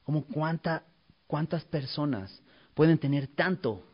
[0.05, 0.85] Como cuánta,
[1.27, 2.43] cuántas personas
[2.75, 3.85] pueden tener tanto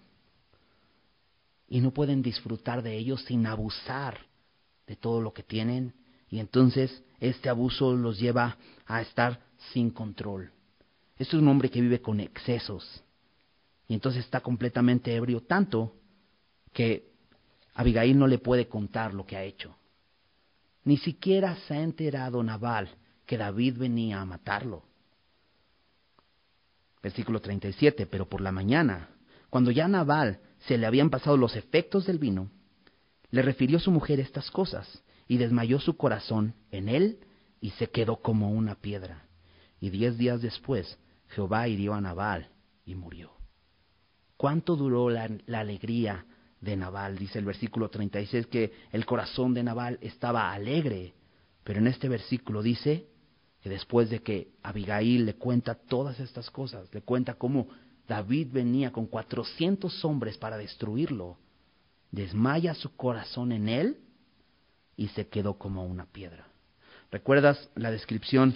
[1.69, 4.19] y no pueden disfrutar de ellos sin abusar
[4.87, 5.95] de todo lo que tienen.
[6.31, 8.57] Y entonces este abuso los lleva
[8.87, 9.41] a estar
[9.73, 10.51] sin control.
[11.19, 13.03] Este es un hombre que vive con excesos.
[13.87, 15.95] Y entonces está completamente ebrio, tanto
[16.73, 17.11] que
[17.75, 19.75] Abigail no le puede contar lo que ha hecho.
[20.85, 22.89] Ni siquiera se ha enterado Nabal
[23.27, 24.85] que David venía a matarlo.
[27.03, 29.11] Versículo 37, pero por la mañana,
[29.51, 32.51] cuando ya Nabal se le habían pasado los efectos del vino,
[33.31, 37.21] le refirió su mujer estas cosas, y desmayó su corazón en él,
[37.61, 39.27] y se quedó como una piedra.
[39.81, 40.99] Y diez días después
[41.29, 42.49] Jehová hirió a Nabal
[42.85, 43.33] y murió.
[44.37, 46.25] ¿Cuánto duró la, alegría
[46.61, 47.19] de Nabal?
[47.19, 51.15] Dice el versículo 36 que el corazón de Nabal estaba alegre,
[51.65, 53.07] pero en este versículo dice
[53.63, 57.69] que después de que Abigail le cuenta todas estas cosas, le cuenta cómo
[58.07, 61.37] David venía con cuatrocientos hombres para destruirlo,
[62.11, 63.99] desmaya su corazón en él
[64.97, 66.47] y se quedó como una piedra.
[67.11, 68.55] ¿Recuerdas la descripción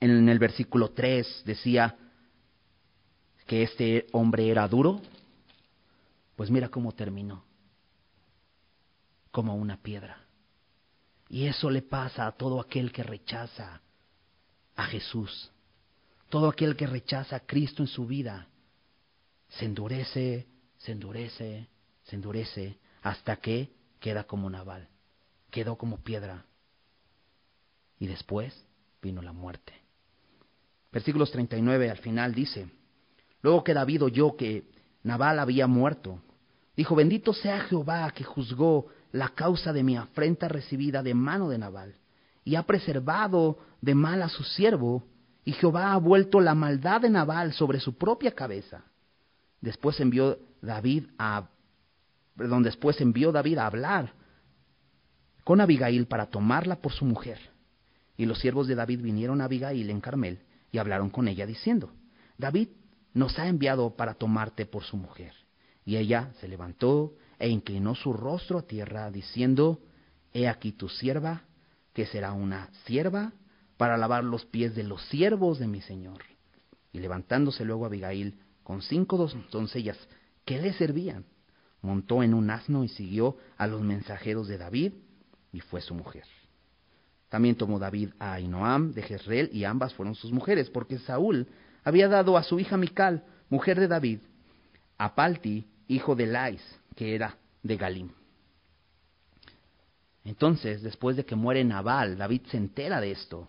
[0.00, 1.96] en el versículo 3 decía
[3.46, 5.00] que este hombre era duro,
[6.36, 7.44] pues mira cómo terminó,
[9.30, 10.22] como una piedra.
[11.28, 13.80] Y eso le pasa a todo aquel que rechaza
[14.76, 15.50] a Jesús,
[16.28, 18.48] todo aquel que rechaza a Cristo en su vida,
[19.48, 21.68] se endurece, se endurece,
[22.04, 24.88] se endurece, hasta que queda como naval,
[25.50, 26.44] quedó como piedra.
[27.98, 28.54] Y después
[29.00, 29.72] vino la muerte.
[30.92, 32.68] Versículos 39 al final dice,
[33.40, 34.68] luego que David oyó que
[35.02, 36.20] Nabal había muerto,
[36.76, 41.58] dijo, bendito sea Jehová que juzgó la causa de mi afrenta recibida de mano de
[41.58, 41.94] Nabal,
[42.44, 45.04] y ha preservado de mal a su siervo,
[45.44, 48.84] y Jehová ha vuelto la maldad de Nabal sobre su propia cabeza.
[49.60, 51.48] Después envió David a
[52.36, 54.12] perdón, después envió David a hablar
[55.42, 57.38] con Abigail para tomarla por su mujer.
[58.16, 61.92] Y los siervos de David vinieron a Abigail en Carmel y hablaron con ella diciendo,
[62.36, 62.68] David
[63.14, 65.32] nos ha enviado para tomarte por su mujer.
[65.86, 69.80] Y ella se levantó e inclinó su rostro a tierra, diciendo,
[70.34, 71.44] He aquí tu sierva,
[71.94, 73.32] que será una sierva
[73.78, 76.22] para lavar los pies de los siervos de mi señor.
[76.92, 79.16] Y levantándose luego Abigail con cinco
[79.50, 79.96] doncellas
[80.44, 81.24] que le servían,
[81.82, 84.92] montó en un asno y siguió a los mensajeros de David
[85.52, 86.24] y fue su mujer.
[87.28, 91.46] También tomó David a Ainoam de Jezreel y ambas fueron sus mujeres, porque Saúl
[91.84, 94.20] había dado a su hija Mical, mujer de David,
[94.98, 96.62] a Palti, hijo de Lais,
[96.94, 98.10] que era de Galim.
[100.24, 103.48] Entonces, después de que muere Nabal, David se entera de esto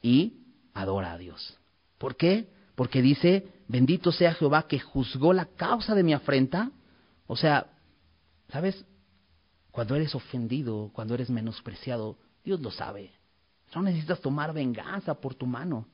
[0.00, 1.58] y adora a Dios.
[1.98, 2.48] ¿Por qué?
[2.74, 6.70] Porque dice, bendito sea Jehová que juzgó la causa de mi afrenta.
[7.26, 7.66] O sea,
[8.48, 8.84] ¿sabes?
[9.70, 13.12] Cuando eres ofendido, cuando eres menospreciado, Dios lo sabe.
[13.74, 15.86] No necesitas tomar venganza por tu mano.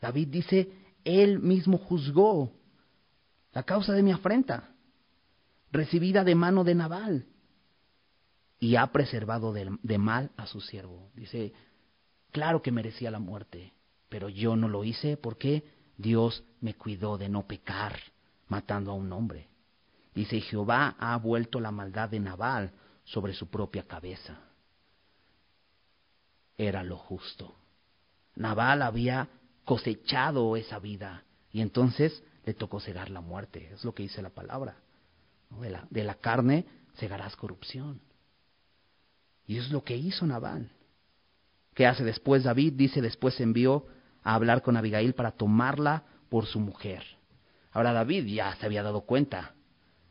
[0.00, 0.70] David dice,
[1.04, 2.52] Él mismo juzgó
[3.52, 4.70] la causa de mi afrenta,
[5.70, 7.26] recibida de mano de Nabal,
[8.58, 11.10] y ha preservado de, de mal a su siervo.
[11.14, 11.52] Dice,
[12.30, 13.72] claro que merecía la muerte,
[14.08, 15.64] pero yo no lo hice porque
[15.96, 17.98] Dios me cuidó de no pecar
[18.48, 19.48] matando a un hombre.
[20.14, 22.72] Dice, Jehová ha vuelto la maldad de Nabal
[23.04, 24.38] sobre su propia cabeza.
[26.56, 27.56] Era lo justo.
[28.36, 29.28] Nabal había
[29.64, 33.70] cosechado esa vida y entonces le tocó cegar la muerte.
[33.72, 34.76] Es lo que dice la palabra.
[35.60, 36.64] De, la, de la carne
[36.96, 38.00] cegarás corrupción.
[39.46, 40.70] Y es lo que hizo Nabal.
[41.74, 42.74] ¿Qué hace después David?
[42.74, 43.86] Dice, después envió
[44.22, 47.04] a hablar con Abigail para tomarla por su mujer.
[47.72, 49.54] Ahora David ya se había dado cuenta.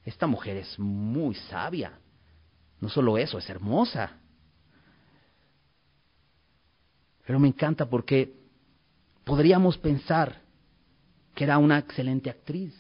[0.04, 2.00] Esta mujer es muy sabia.
[2.80, 4.18] No solo eso, es hermosa.
[7.26, 8.36] Pero me encanta porque
[9.24, 10.41] podríamos pensar
[11.36, 12.74] que era una excelente actriz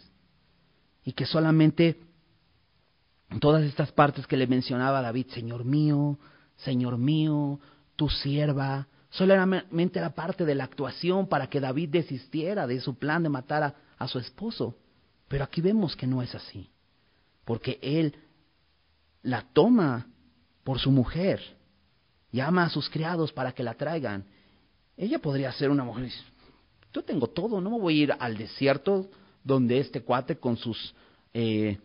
[1.04, 2.00] y que solamente
[3.40, 6.20] todas estas partes que le mencionaba David, Señor mío,
[6.58, 7.60] Señor mío,
[7.96, 13.24] tu sierva, solamente era parte de la actuación para que David desistiera de su plan
[13.24, 14.78] de matar a, a su esposo.
[15.28, 16.70] Pero aquí vemos que no es así,
[17.46, 18.16] porque él
[19.24, 20.08] la toma
[20.64, 21.42] por su mujer,
[22.32, 24.26] llama a sus criados para que la traigan.
[24.98, 26.12] Ella podría ser una mujer,
[26.94, 29.10] yo tengo todo, no me voy a ir al desierto
[29.44, 30.94] donde este cuate con sus
[31.34, 31.78] eh,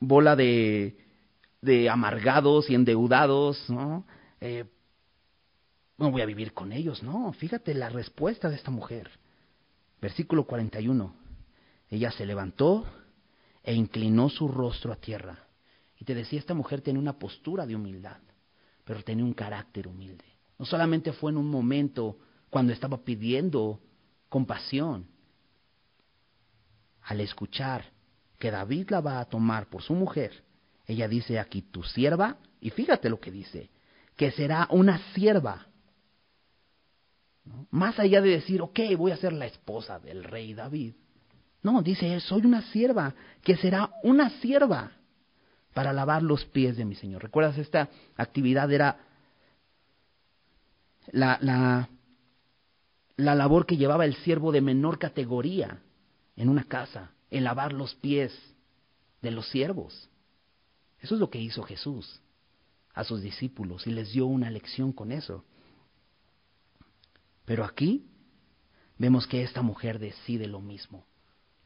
[0.00, 0.96] bola de,
[1.60, 4.04] de amargados y endeudados, ¿no?
[4.40, 4.64] Eh,
[5.98, 7.32] no voy a vivir con ellos, no.
[7.32, 9.10] Fíjate la respuesta de esta mujer.
[10.00, 11.12] Versículo 41.
[11.90, 12.86] Ella se levantó
[13.64, 15.48] e inclinó su rostro a tierra
[15.98, 18.18] y te decía, esta mujer tenía una postura de humildad,
[18.84, 20.24] pero tenía un carácter humilde.
[20.58, 22.18] No solamente fue en un momento
[22.50, 23.80] cuando estaba pidiendo
[24.28, 25.06] compasión.
[27.02, 27.84] Al escuchar
[28.38, 30.44] que David la va a tomar por su mujer,
[30.86, 33.70] ella dice aquí tu sierva, y fíjate lo que dice,
[34.16, 35.66] que será una sierva.
[37.70, 40.94] Más allá de decir, ok, voy a ser la esposa del rey David.
[41.62, 44.92] No, dice, soy una sierva, que será una sierva
[45.74, 47.22] para lavar los pies de mi Señor.
[47.22, 47.58] ¿Recuerdas?
[47.58, 48.98] Esta actividad era
[51.12, 51.88] la, la,
[53.18, 55.82] la labor que llevaba el siervo de menor categoría
[56.36, 58.32] en una casa, en lavar los pies
[59.20, 60.08] de los siervos.
[61.00, 62.20] Eso es lo que hizo Jesús
[62.94, 65.44] a sus discípulos y les dio una lección con eso.
[67.44, 68.06] Pero aquí
[68.98, 71.04] vemos que esta mujer decide lo mismo.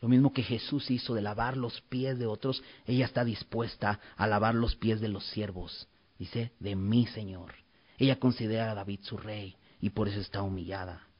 [0.01, 4.27] Lo mismo que Jesús hizo de lavar los pies de otros, ella está dispuesta a
[4.27, 5.87] lavar los pies de los siervos.
[6.19, 7.53] Dice, de mi Señor.
[7.99, 11.12] Ella considera a David su rey y por eso está humillada.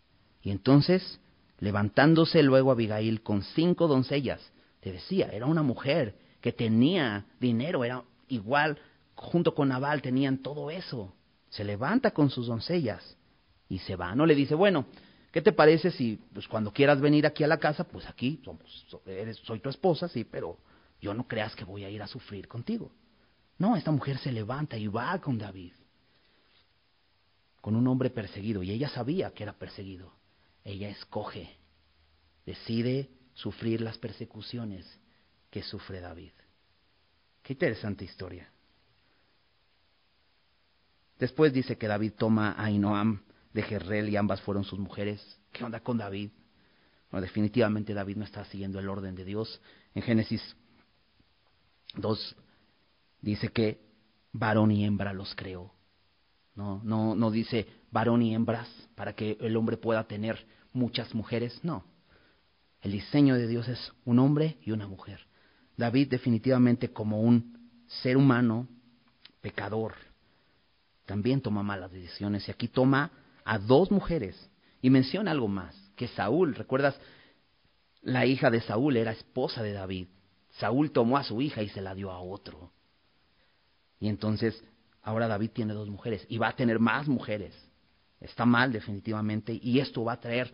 [0.43, 1.21] Y entonces,
[1.59, 4.41] levantándose luego Abigail con cinco doncellas,
[4.81, 8.79] te decía, era una mujer que tenía dinero, era igual,
[9.15, 11.15] junto con Nabal tenían todo eso.
[11.51, 13.17] Se levanta con sus doncellas
[13.69, 14.15] y se va.
[14.15, 14.87] No le dice, bueno,
[15.33, 18.87] ¿Qué te parece si pues, cuando quieras venir aquí a la casa, pues aquí somos,
[19.07, 20.59] eres, soy tu esposa, sí, pero
[21.01, 22.93] yo no creas que voy a ir a sufrir contigo.
[23.57, 25.73] No, esta mujer se levanta y va con David,
[27.63, 30.13] con un hombre perseguido, y ella sabía que era perseguido.
[30.65, 31.57] Ella escoge,
[32.47, 34.87] decide sufrir las persecuciones
[35.51, 36.33] que sufre David.
[37.43, 38.51] Qué interesante historia.
[41.19, 45.21] Después dice que David toma a Inoam de Jerrel y ambas fueron sus mujeres.
[45.53, 46.31] ¿Qué onda con David?
[47.11, 49.61] Bueno, definitivamente David no está siguiendo el orden de Dios.
[49.95, 50.57] En Génesis
[51.95, 52.37] 2
[53.21, 53.81] dice que
[54.33, 55.73] varón y hembra los creó.
[56.55, 61.61] No, no, no dice varón y hembras para que el hombre pueda tener muchas mujeres.
[61.63, 61.85] No.
[62.81, 65.21] El diseño de Dios es un hombre y una mujer.
[65.77, 68.67] David definitivamente como un ser humano
[69.41, 69.95] pecador
[71.07, 73.11] también toma malas decisiones y aquí toma
[73.45, 74.49] a dos mujeres
[74.81, 76.99] y menciona algo más, que Saúl, ¿recuerdas?
[78.01, 80.09] La hija de Saúl era esposa de David.
[80.53, 82.73] Saúl tomó a su hija y se la dio a otro.
[84.01, 84.63] Y entonces
[85.03, 87.55] ahora David tiene dos mujeres y va a tener más mujeres.
[88.23, 90.53] Está mal definitivamente y esto va a traer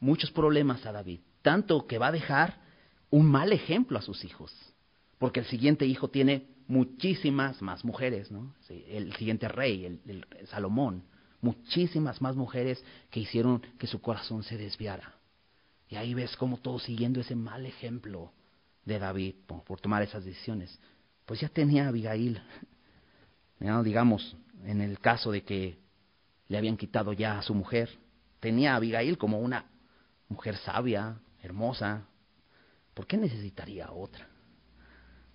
[0.00, 1.20] muchos problemas a David.
[1.42, 2.60] Tanto que va a dejar
[3.10, 4.54] un mal ejemplo a sus hijos.
[5.18, 8.54] Porque el siguiente hijo tiene muchísimas más mujeres, ¿no?
[8.68, 11.02] El siguiente rey, el, Salomón,
[11.40, 15.14] muchísimas más mujeres que hicieron que su corazón se desviara.
[15.88, 18.32] Y ahí ves cómo todo siguiendo ese mal ejemplo
[18.84, 20.78] de David por, tomar esas decisiones.
[21.24, 22.40] Pues ya tenía Abigail,
[23.84, 25.78] digamos, en el caso de que
[26.48, 27.90] le habían quitado ya a su mujer,
[28.40, 29.66] tenía a Abigail como una
[30.28, 32.06] mujer sabia, hermosa,
[32.94, 34.26] ¿por qué necesitaría otra?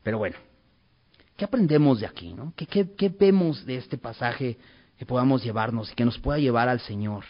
[0.03, 0.37] Pero bueno,
[1.37, 2.33] ¿qué aprendemos de aquí?
[2.33, 2.53] No?
[2.55, 4.57] ¿Qué, qué vemos de este pasaje
[4.97, 7.23] que podamos llevarnos y que nos pueda llevar al Señor,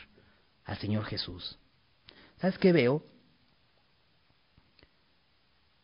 [0.65, 1.57] al Señor Jesús?
[2.37, 3.05] ¿Sabes qué veo?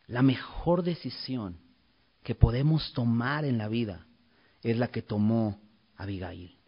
[0.06, 1.58] La mejor decisión
[2.22, 4.06] que podemos tomar en la vida
[4.62, 5.60] es la que tomó
[5.96, 6.59] Abigail.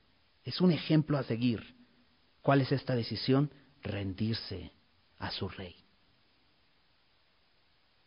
[0.45, 1.76] Es un ejemplo a seguir.
[2.40, 3.51] ¿Cuál es esta decisión?
[3.82, 4.72] Rendirse
[5.18, 5.76] a su rey.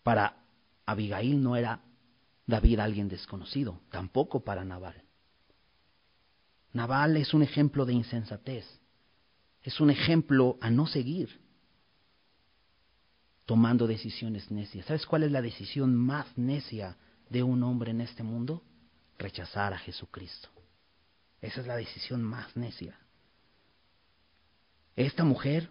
[0.03, 0.37] Para
[0.85, 1.81] Abigail no era
[2.45, 5.01] David alguien desconocido, tampoco para Nabal.
[6.73, 8.65] Nabal es un ejemplo de insensatez,
[9.61, 11.41] es un ejemplo a no seguir,
[13.45, 14.85] tomando decisiones necias.
[14.85, 16.97] ¿Sabes cuál es la decisión más necia
[17.29, 18.61] de un hombre en este mundo?
[19.17, 20.49] Rechazar a Jesucristo.
[21.45, 22.97] Esa es la decisión más necia.
[24.95, 25.69] Esta mujer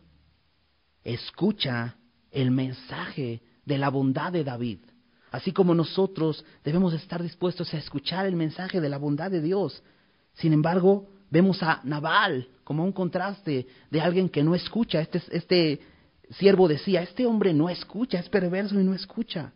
[1.02, 1.96] escucha
[2.30, 4.78] el mensaje de la bondad de David,
[5.32, 9.82] así como nosotros debemos estar dispuestos a escuchar el mensaje de la bondad de Dios.
[10.34, 15.00] Sin embargo, vemos a Nabal como un contraste de alguien que no escucha.
[15.00, 15.80] Este, este
[16.38, 19.52] siervo decía, este hombre no escucha, es perverso y no escucha.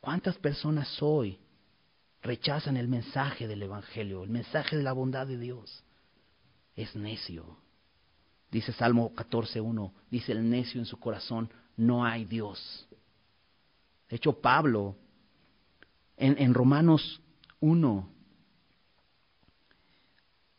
[0.00, 1.40] ¿Cuántas personas hoy
[2.28, 5.82] rechazan el mensaje del Evangelio, el mensaje de la bondad de Dios?
[6.76, 7.56] Es necio.
[8.50, 12.86] Dice Salmo 14.1, dice el necio en su corazón, no hay Dios.
[14.10, 14.96] De hecho, Pablo,
[16.18, 17.20] en, en Romanos
[17.60, 18.08] 1,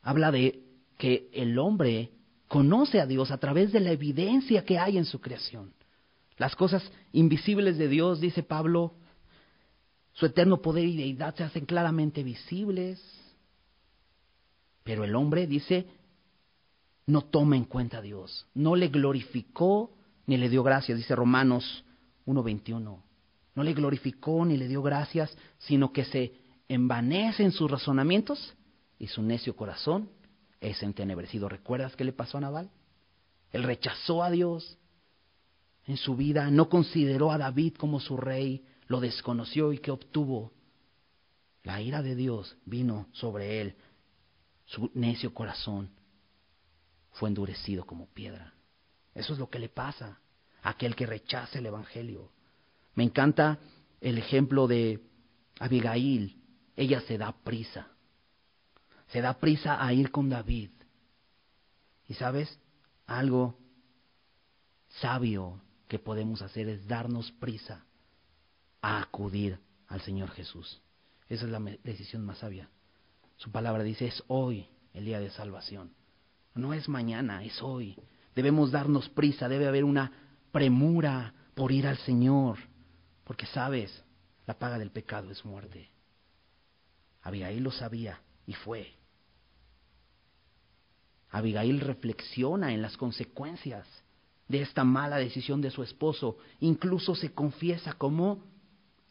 [0.02, 0.64] habla de
[0.98, 2.12] que el hombre
[2.48, 5.72] conoce a Dios a través de la evidencia que hay en su creación.
[6.38, 8.96] Las cosas invisibles de Dios, dice Pablo,
[10.20, 13.02] su eterno poder y deidad se hacen claramente visibles.
[14.84, 15.88] Pero el hombre, dice,
[17.06, 19.92] no toma en cuenta a Dios, no le glorificó
[20.26, 21.86] ni le dio gracias, dice Romanos
[22.26, 23.02] 1.21.
[23.56, 26.34] No le glorificó ni le dio gracias, sino que se
[26.68, 28.56] envanece en sus razonamientos
[29.00, 30.10] y su necio corazón
[30.60, 31.48] es entenebrecido.
[31.48, 32.70] ¿Recuerdas qué le pasó a Nabal?
[33.54, 34.78] Él rechazó a Dios
[35.86, 40.52] en su vida, no consideró a David como su rey, lo desconoció y ¿qué obtuvo?
[41.64, 43.76] La ira de Dios vino sobre él,
[44.66, 45.92] su necio corazón
[47.12, 48.54] fue endurecido como piedra.
[49.14, 50.20] Eso es lo que le pasa
[50.64, 52.32] a aquel que rechaza el Evangelio.
[52.96, 53.60] Me encanta
[54.02, 55.04] el ejemplo de
[55.60, 56.42] Abigail.
[56.76, 57.88] Ella se da prisa.
[59.10, 60.72] Se da prisa a ir con David.
[62.08, 62.60] Y sabes,
[63.06, 63.60] algo
[64.88, 67.86] sabio que podemos hacer es darnos prisa
[68.82, 70.82] a acudir al Señor Jesús.
[71.28, 72.70] Esa es la decisión más sabia.
[73.38, 75.94] Su palabra dice, es hoy el día de salvación.
[76.56, 77.96] No es mañana, es hoy.
[78.36, 80.12] Debemos darnos prisa, debe haber una
[80.52, 82.58] premura por ir al Señor,
[83.24, 84.04] porque sabes,
[84.46, 85.90] la paga del pecado es muerte.
[87.22, 88.94] Abigail lo sabía y fue.
[91.30, 93.88] Abigail reflexiona en las consecuencias
[94.48, 98.44] de esta mala decisión de su esposo, incluso se confiesa como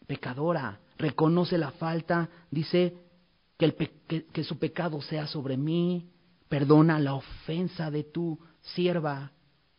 [0.09, 2.97] pecadora, reconoce la falta, dice
[3.59, 6.11] que, su pecado sea sobre mí,
[6.49, 8.39] perdona la ofensa de tu
[8.75, 9.33] sierva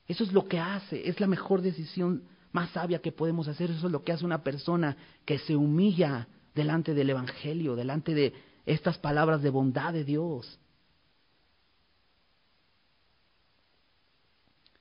[0.07, 3.71] Eso es lo que hace, es la mejor decisión más sabia que podemos hacer.
[3.71, 8.33] Eso es lo que hace una persona que se humilla delante del Evangelio, delante de
[8.65, 10.59] estas palabras de bondad de Dios.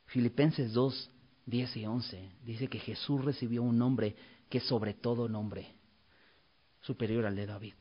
[0.07, 1.11] Filipenses 2,
[1.47, 4.15] 10 y 11 dice que Jesús recibió un nombre
[4.49, 5.75] que sobre todo nombre,
[6.81, 7.75] superior al de David,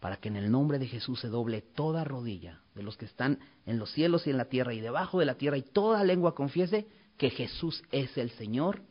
[0.00, 3.38] para que en el nombre de Jesús se doble toda rodilla de los que están
[3.64, 6.34] en los cielos y en la tierra y debajo de la tierra y toda lengua
[6.34, 6.86] confiese
[7.16, 8.82] que Jesús es el Señor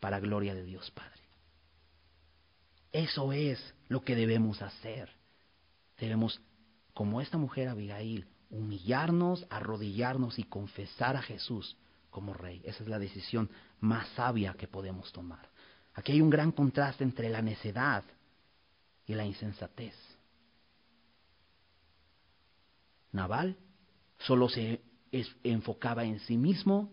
[0.00, 1.22] para gloria de Dios Padre.
[2.92, 5.10] Eso es lo que debemos hacer.
[5.98, 6.40] Debemos,
[6.92, 11.76] como esta mujer Abigail, humillarnos, arrodillarnos y confesar a Jesús
[12.10, 12.62] como Rey.
[12.64, 13.50] Esa es la decisión
[13.80, 15.48] más sabia que podemos tomar.
[15.94, 18.04] Aquí hay un gran contraste entre la necedad
[19.06, 19.94] y la insensatez.
[23.12, 23.56] Naval
[24.18, 24.80] solo se
[25.44, 26.90] enfocaba en sí mismo,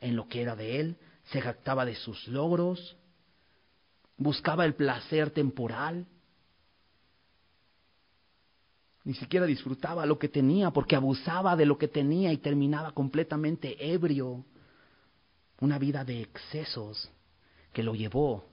[0.00, 2.96] en lo que era de él, se jactaba de sus logros,
[4.16, 6.06] buscaba el placer temporal,
[9.02, 13.92] ni siquiera disfrutaba lo que tenía porque abusaba de lo que tenía y terminaba completamente
[13.92, 14.44] ebrio.
[15.60, 17.10] Una vida de excesos
[17.74, 18.48] que lo llevó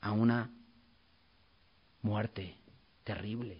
[0.00, 0.54] a una
[2.02, 2.56] muerte
[3.02, 3.58] terrible.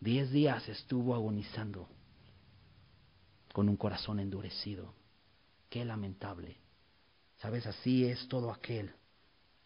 [0.00, 1.88] Diez días estuvo agonizando
[3.52, 4.94] con un corazón endurecido.
[5.68, 6.56] Qué lamentable.
[7.36, 8.94] Sabes, así es todo aquel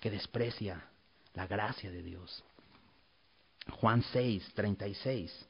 [0.00, 0.90] que desprecia
[1.34, 2.42] la gracia de Dios.
[3.70, 5.48] Juan 6, 36.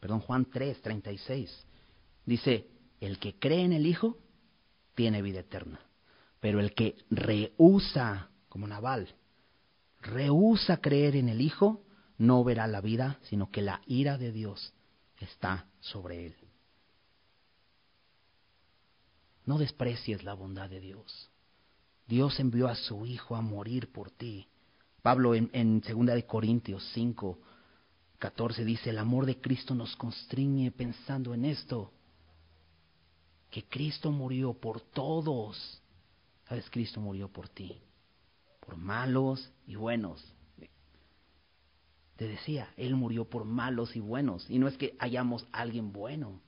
[0.00, 1.66] Perdón, Juan 3, 36.
[2.24, 2.66] Dice,
[3.00, 4.18] el que cree en el Hijo
[4.94, 5.80] tiene vida eterna,
[6.40, 9.14] pero el que rehúsa, como Naval,
[10.00, 11.84] rehúsa creer en el Hijo,
[12.18, 14.72] no verá la vida, sino que la ira de Dios
[15.18, 16.36] está sobre él.
[19.44, 21.30] No desprecies la bondad de Dios.
[22.06, 24.48] Dios envió a su Hijo a morir por ti.
[25.02, 27.38] Pablo en, en 2 de Corintios 5,
[28.18, 31.92] 14 dice, el amor de Cristo nos constriñe pensando en esto,
[33.50, 35.82] que Cristo murió por todos.
[36.48, 36.68] ¿Sabes?
[36.70, 37.80] Cristo murió por ti,
[38.60, 40.24] por malos y buenos.
[42.16, 44.48] Te decía, Él murió por malos y buenos.
[44.48, 46.40] Y no es que hayamos alguien bueno,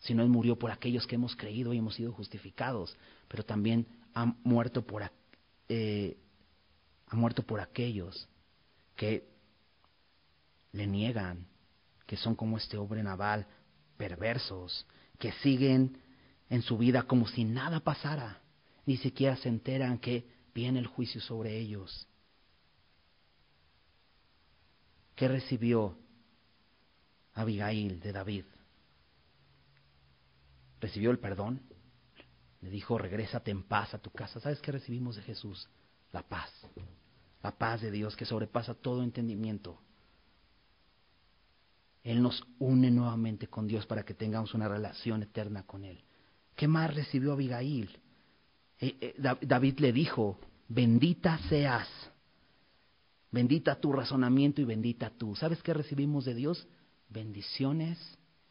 [0.00, 2.96] sino Él murió por aquellos que hemos creído y hemos sido justificados.
[3.28, 5.08] Pero también ha muerto por,
[5.68, 6.16] eh,
[7.06, 8.28] ha muerto por aquellos
[8.96, 9.35] que
[10.76, 11.46] le niegan,
[12.06, 13.46] que son como este hombre naval,
[13.96, 14.86] perversos,
[15.18, 15.98] que siguen
[16.50, 18.42] en su vida como si nada pasara,
[18.84, 22.06] ni siquiera se enteran que viene el juicio sobre ellos.
[25.14, 25.98] ¿Qué recibió
[27.32, 28.44] Abigail de David?
[30.78, 31.62] ¿Recibió el perdón?
[32.60, 34.40] Le dijo, regrésate en paz a tu casa.
[34.40, 35.68] ¿Sabes qué recibimos de Jesús?
[36.12, 36.50] La paz.
[37.42, 39.80] La paz de Dios que sobrepasa todo entendimiento.
[42.06, 45.98] Él nos une nuevamente con Dios para que tengamos una relación eterna con Él.
[46.54, 47.90] ¿Qué más recibió Abigail?
[48.78, 50.38] Eh, eh, David le dijo,
[50.68, 51.88] bendita seas
[53.36, 55.34] Bendita tu razonamiento y bendita tú.
[55.34, 56.66] ¿Sabes qué recibimos de Dios?
[57.08, 57.98] Bendiciones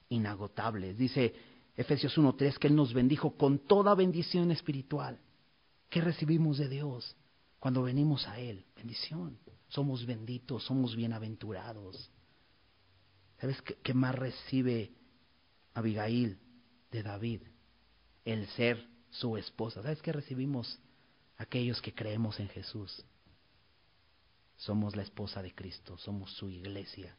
[0.10, 0.98] inagotables.
[0.98, 1.34] Dice
[1.76, 5.20] Efesios 1.3 que Él nos bendijo con toda bendición espiritual.
[5.90, 7.16] ¿Qué recibimos de Dios
[7.58, 8.66] cuando venimos a Él?
[8.76, 9.40] Bendición.
[9.70, 12.12] Somos benditos, somos bienaventurados.
[13.46, 14.92] ¿Sabes qué, más recibe
[15.76, 16.40] Abigail
[16.90, 17.42] de David?
[18.24, 19.84] El ser su esposa.
[19.84, 20.80] ¿Sabes qué recibimos
[21.38, 23.06] aquellos que creemos en Jesús?
[24.58, 27.16] Somos la esposa de Cristo, somos su iglesia.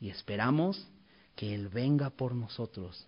[0.00, 0.88] Y esperamos
[1.36, 3.06] que Él venga por nosotros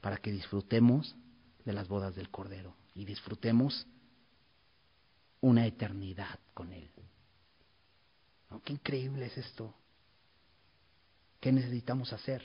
[0.00, 1.16] para que disfrutemos
[1.64, 3.88] de las bodas del Cordero y disfrutemos
[5.40, 6.88] una eternidad con Él.
[8.62, 9.74] Qué increíble es esto.
[11.44, 12.42] ¿Qué necesitamos hacer?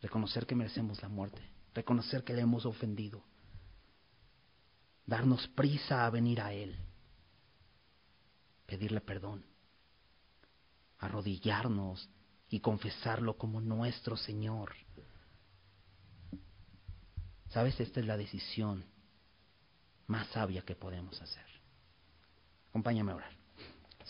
[0.00, 1.42] Reconocer que merecemos la muerte,
[1.74, 3.20] reconocer que le hemos ofendido,
[5.04, 6.78] darnos prisa a venir a Él
[8.64, 9.44] pedirle perdón,
[11.00, 12.08] arrodillarnos
[12.48, 14.72] y confesarlo como nuestro Señor.
[17.48, 17.80] ¿Sabes?
[17.80, 18.84] Esta es la decisión
[20.06, 21.44] más sabia que podemos hacer.
[22.68, 23.41] Acompáñame a orar.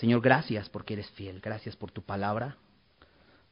[0.02, 1.40] Señor, gracias porque eres fiel.
[1.40, 2.56] Gracias por tu palabra.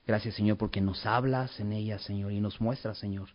[0.04, 3.28] Gracias, Señor, porque nos hablas en ella, Señor, y nos muestras, Señor,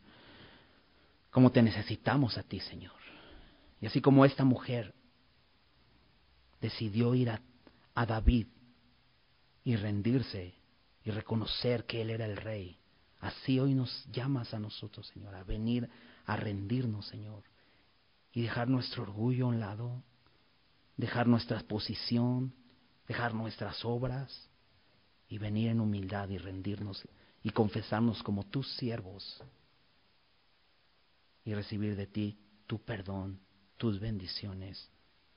[1.31, 2.91] cómo te necesitamos a ti, Señor.
[3.79, 4.93] Y así como esta mujer
[6.59, 7.39] decidió ir a
[7.93, 8.47] a David
[9.63, 10.53] y rendirse
[11.05, 12.77] y reconocer que Él era el Rey.
[13.21, 15.89] Así hoy nos llamas a nosotros, Señor, a venir
[16.25, 17.43] a rendirnos, Señor,
[18.33, 20.03] y dejar nuestro orgullo a un lado,
[20.97, 22.53] dejar nuestra posición,
[23.07, 24.49] dejar nuestras obras
[25.27, 27.07] y venir en humildad y rendirnos
[27.43, 29.43] y confesarnos como tus siervos
[31.43, 33.39] y recibir de ti tu perdón,
[33.77, 34.89] tus bendiciones,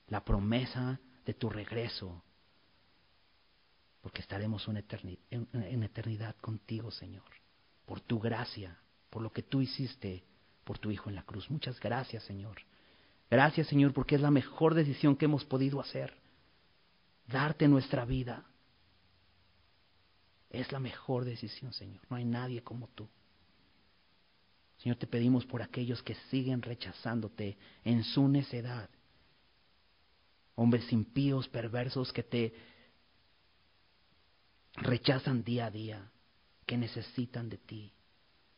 [0.07, 2.23] la promesa de tu regreso,
[4.01, 7.29] porque estaremos en eternidad contigo, Señor,
[7.85, 8.77] por tu gracia,
[9.09, 10.23] por lo que tú hiciste
[10.63, 11.49] por tu Hijo en la cruz.
[11.49, 12.61] Muchas gracias, Señor.
[13.29, 16.18] Gracias, Señor, porque es la mejor decisión que hemos podido hacer.
[17.29, 18.43] Darte nuestra vida.
[20.49, 22.01] Es la mejor decisión, Señor.
[22.09, 23.07] No hay nadie como tú.
[24.77, 28.89] Señor, te pedimos por aquellos que siguen rechazándote en su necedad.
[30.55, 32.53] Hombres impíos, perversos que te
[34.73, 36.11] rechazan día a día,
[36.65, 37.93] que necesitan de ti,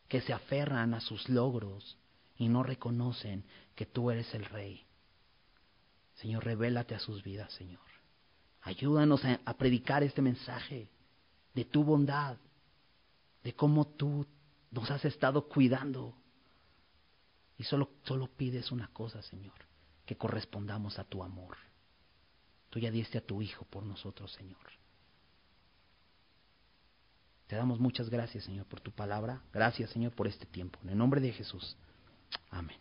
[0.08, 1.98] que se aferran a sus logros
[2.38, 3.44] y no reconocen
[3.74, 4.86] que tú eres el Rey.
[6.14, 7.91] Señor, revélate a sus vidas, Señor.
[8.62, 10.88] Ayúdanos a, predicar este mensaje
[11.52, 12.36] de tu bondad,
[13.42, 14.26] de cómo tú
[14.70, 16.14] nos has estado cuidando.
[17.58, 19.54] Y solo, solo pides una cosa, Señor,
[20.06, 21.56] que correspondamos a tu amor.
[22.70, 24.58] Tú ya diste a tu Hijo por nosotros, Señor.
[27.48, 29.42] Te damos muchas gracias, Señor, por tu palabra.
[29.52, 30.78] Gracias, Señor, por este tiempo.
[30.84, 31.76] En el nombre de Jesús.
[32.50, 32.78] Amén.